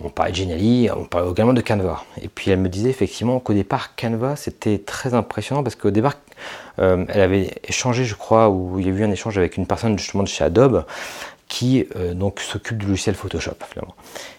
[0.03, 2.03] on parlait de Geniali, on parlait également de Canva.
[2.21, 6.15] Et puis elle me disait effectivement qu'au départ, Canva, c'était très impressionnant parce qu'au départ,
[6.81, 9.67] euh, elle avait échangé, je crois, ou il y a eu un échange avec une
[9.67, 10.85] personne justement de chez Adobe
[11.49, 13.95] qui euh, donc s'occupe du logiciel Photoshop finalement.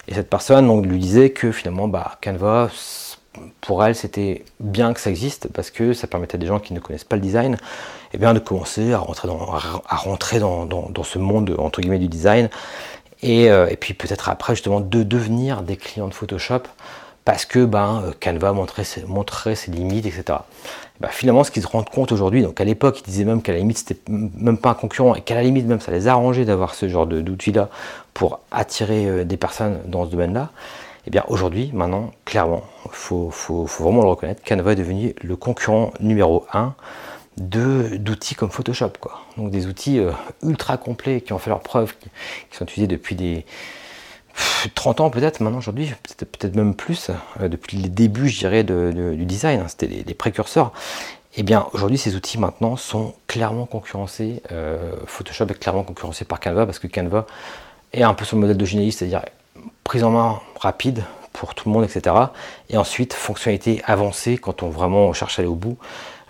[0.06, 2.70] Et cette personne donc, lui disait que finalement bah, Canva
[3.60, 6.74] pour elle c'était bien que ça existe parce que ça permettait à des gens qui
[6.74, 7.56] ne connaissent pas le design
[8.12, 11.98] eh bien, de commencer à rentrer dans, à rentrer dans, dans, ce monde entre guillemets
[11.98, 12.48] du design
[13.22, 16.62] et, euh, et puis peut-être après justement de devenir des clients de Photoshop
[17.28, 20.38] parce que ben, euh, Canva montrait montrait ses limites, etc.
[21.00, 23.52] Ben, finalement, ce qu'ils se rendent compte aujourd'hui, donc à l'époque, ils disaient même qu'à
[23.52, 26.44] la limite, c'était même pas un concurrent, et qu'à la limite, même, ça les arrangeait
[26.44, 27.68] d'avoir ce genre d'outils-là
[28.14, 30.50] pour attirer euh, des personnes dans ce domaine-là.
[31.06, 33.30] Eh bien aujourd'hui, maintenant, clairement, il faut,
[33.80, 36.74] vraiment le reconnaître, Canva est devenu le concurrent numéro 1
[37.38, 38.90] d'outils comme Photoshop.
[39.00, 39.20] Quoi.
[39.36, 40.10] Donc des outils euh,
[40.42, 41.94] ultra complets qui ont fait leurs preuves,
[42.50, 43.46] qui sont utilisés depuis des,
[44.74, 47.10] 30 ans peut-être maintenant aujourd'hui, peut-être même plus,
[47.40, 50.72] euh, depuis les débuts je dirais du design, hein, c'était les, précurseurs.
[51.36, 56.40] Eh bien aujourd'hui ces outils maintenant sont clairement concurrencés, euh, Photoshop est clairement concurrencé par
[56.40, 57.26] Canva parce que Canva
[57.92, 59.24] est un peu sur le modèle de génialiste, c'est-à-dire
[59.84, 62.14] prise en main rapide pour tout le monde, etc.
[62.68, 65.78] Et ensuite fonctionnalité avancée quand on vraiment cherche à aller au bout.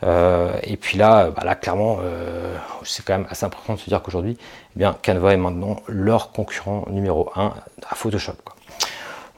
[0.04, 3.88] Euh, et puis là, bah là clairement, euh, c'est quand même assez important de se
[3.88, 4.36] dire qu'aujourd'hui,
[4.76, 7.52] eh bien, Canva est maintenant leur concurrent numéro 1
[7.88, 8.34] à Photoshop.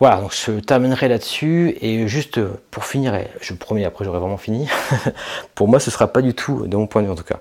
[0.01, 1.77] Voilà, donc je terminerai là-dessus.
[1.83, 2.41] Et juste
[2.71, 4.67] pour finir, et je promets, après j'aurai vraiment fini,
[5.55, 7.25] pour moi ce ne sera pas du tout, de mon point de vue en tout
[7.25, 7.39] cas,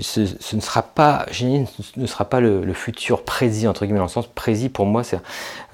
[0.00, 0.20] ce,
[0.56, 1.24] ne sera pas,
[1.96, 5.18] ne sera pas le, futur Prési, entre guillemets, dans le sens Prési pour moi, c'est,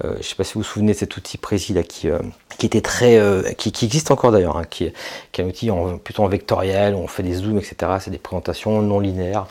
[0.05, 2.07] euh, je ne sais pas si vous vous souvenez de cet outil Prési là qui,
[2.07, 2.19] euh,
[2.59, 4.93] qui était très, euh, qui, existe encore d'ailleurs, hein, qui, est
[5.39, 5.71] un outil
[6.03, 7.93] plutôt en vectoriel, on fait des zooms, etc.
[7.99, 9.47] C'est des présentations non linéaires.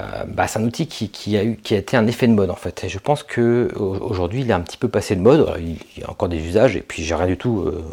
[0.00, 2.84] Euh, bah, c'est un outil qui, a été un effet de mode en fait.
[2.84, 5.46] Et je pense que aujourd'hui il est un petit peu passé de mode.
[5.58, 7.60] Il y a encore des usages et puis j'ai rien du tout.
[7.60, 7.84] Euh,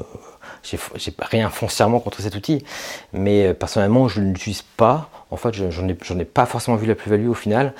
[0.64, 2.64] j'ai rien foncièrement contre cet outil,
[3.12, 5.10] mais euh, personnellement je ne l'utilise pas.
[5.30, 7.74] En fait, j'en ai, ai, pas forcément vu la plus-value au final,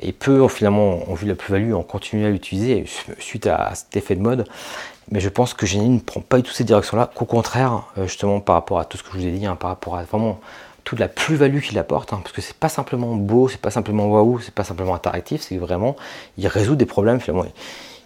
[0.00, 2.84] et peu finalement ont vu la plus-value en continuant à l'utiliser
[3.18, 4.44] suite à, cet effet de mode.
[5.12, 8.40] Mais je pense que Genie ne prend pas du tout cette direction-là, qu'au contraire, justement
[8.40, 10.40] par rapport à tout ce que je vous ai dit, hein, par rapport à vraiment
[10.86, 14.06] toute la plus-value qu'il apporte, hein, parce que c'est pas simplement beau, c'est pas simplement
[14.06, 15.96] waouh, c'est pas simplement interactif, c'est vraiment
[16.38, 17.20] il résout des problèmes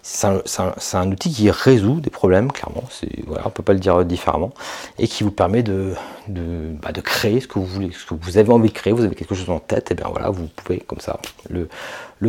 [0.03, 2.83] c'est un, outil qui résout des problèmes, clairement,
[3.27, 4.51] voilà, on ne peut pas le dire différemment,
[4.97, 5.93] et qui vous permet de,
[6.27, 9.03] bah, de, créer ce que vous voulez, ce que vous avez envie de créer, vous
[9.03, 11.19] avez quelque chose en tête, et bien voilà, vous pouvez comme ça
[11.49, 11.67] le,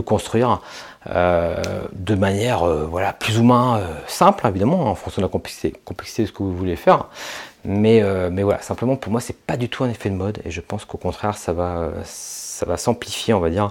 [0.02, 0.60] construire
[1.08, 5.30] euh, de manière euh, voilà, plus ou moins euh, simple, évidemment, en fonction de la
[5.30, 7.06] complexité, complexité, de ce que vous voulez faire.
[7.64, 10.50] Mais, mais voilà, simplement pour moi, c'est pas du tout un effet de mode, et
[10.50, 11.92] je pense qu'au contraire, ça va
[12.62, 13.70] ça va s'amplifier, on va dire,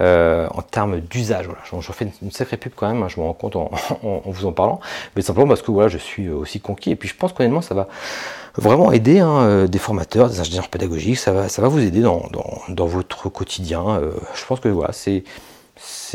[0.00, 1.46] euh, en termes d'usage.
[1.46, 1.60] Voilà.
[1.70, 3.70] J'en fais une, sacrée pub quand même, hein, je me rends compte en,
[4.24, 4.80] vous en parlant,
[5.16, 6.90] mais simplement parce que voilà, je suis aussi conquis.
[6.90, 7.88] Et puis je pense qu'honnêtement, ça va
[8.54, 12.00] vraiment aider hein, euh, des formateurs, des ingénieurs pédagogiques, ça va, ça va vous aider
[12.00, 13.88] dans, votre quotidien.
[13.88, 15.24] Euh, je pense que voilà, c'est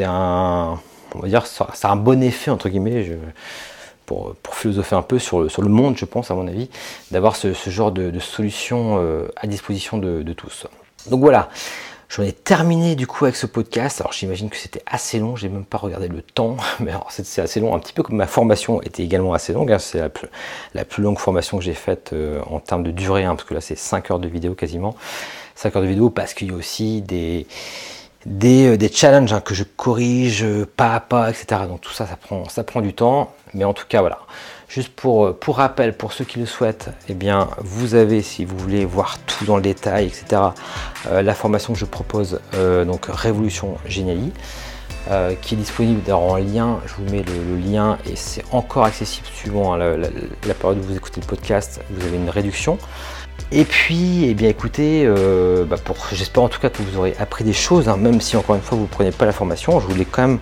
[0.05, 0.79] un,
[1.15, 3.09] on va dire, ça, a un bon effet entre guillemets.
[4.05, 6.69] Pour, philosopher un peu sur le, sur le monde, je pense, à mon avis,
[7.11, 9.01] d'avoir ce, genre de, solution
[9.35, 10.67] à disposition de, tous.
[11.09, 11.49] Donc voilà,
[12.15, 13.99] J'en ai terminé du coup avec ce podcast.
[13.99, 17.59] Alors j'imagine que c'était assez long, j'ai même pas regardé le temps, mais c'est assez
[17.59, 19.71] long, un petit peu comme ma formation était également assez longue.
[19.71, 19.79] Hein.
[19.79, 23.47] C'est la plus, longue formation que j'ai faite euh, en termes de durée, hein, parce
[23.49, 24.95] que là c'est 5 heures de vidéo quasiment.
[25.55, 27.47] 5 heures de vidéo parce qu'il y a aussi des,
[28.25, 31.61] des, euh, challenges hein, que je corrige euh, pas à pas, etc.
[31.67, 33.33] Donc tout ça, ça prend, ça prend du temps.
[33.53, 34.19] Mais en tout cas, voilà.
[34.67, 38.45] Juste pour, euh, pour rappel, pour ceux qui le souhaitent, eh bien, vous avez, si
[38.45, 40.41] vous voulez voir tout dans le détail, etc.,
[41.11, 44.31] la formation que je propose, donc Révolution Géniali,
[45.41, 46.79] qui est disponible en lien.
[46.87, 50.95] Je vous mets le, lien et c'est encore accessible suivant hein, la, période où vous
[50.95, 51.81] écoutez le podcast.
[51.89, 52.79] Vous avez une réduction.
[53.55, 55.07] Et puis, eh bien, écoutez,
[55.69, 55.75] bah,
[56.11, 58.61] j'espère en tout cas que vous aurez appris des choses, hein, même si encore une
[58.63, 59.79] fois vous ne prenez pas la formation.
[59.79, 60.39] Je voulais quand même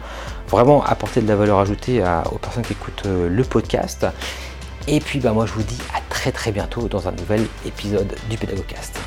[0.52, 4.06] vraiment apporter de la valeur ajoutée aux personnes qui écoutent euh, le podcast.
[4.88, 8.16] Et puis bah, moi je vous dis à très très bientôt dans un nouvel épisode
[8.30, 9.00] du Pédagogcast.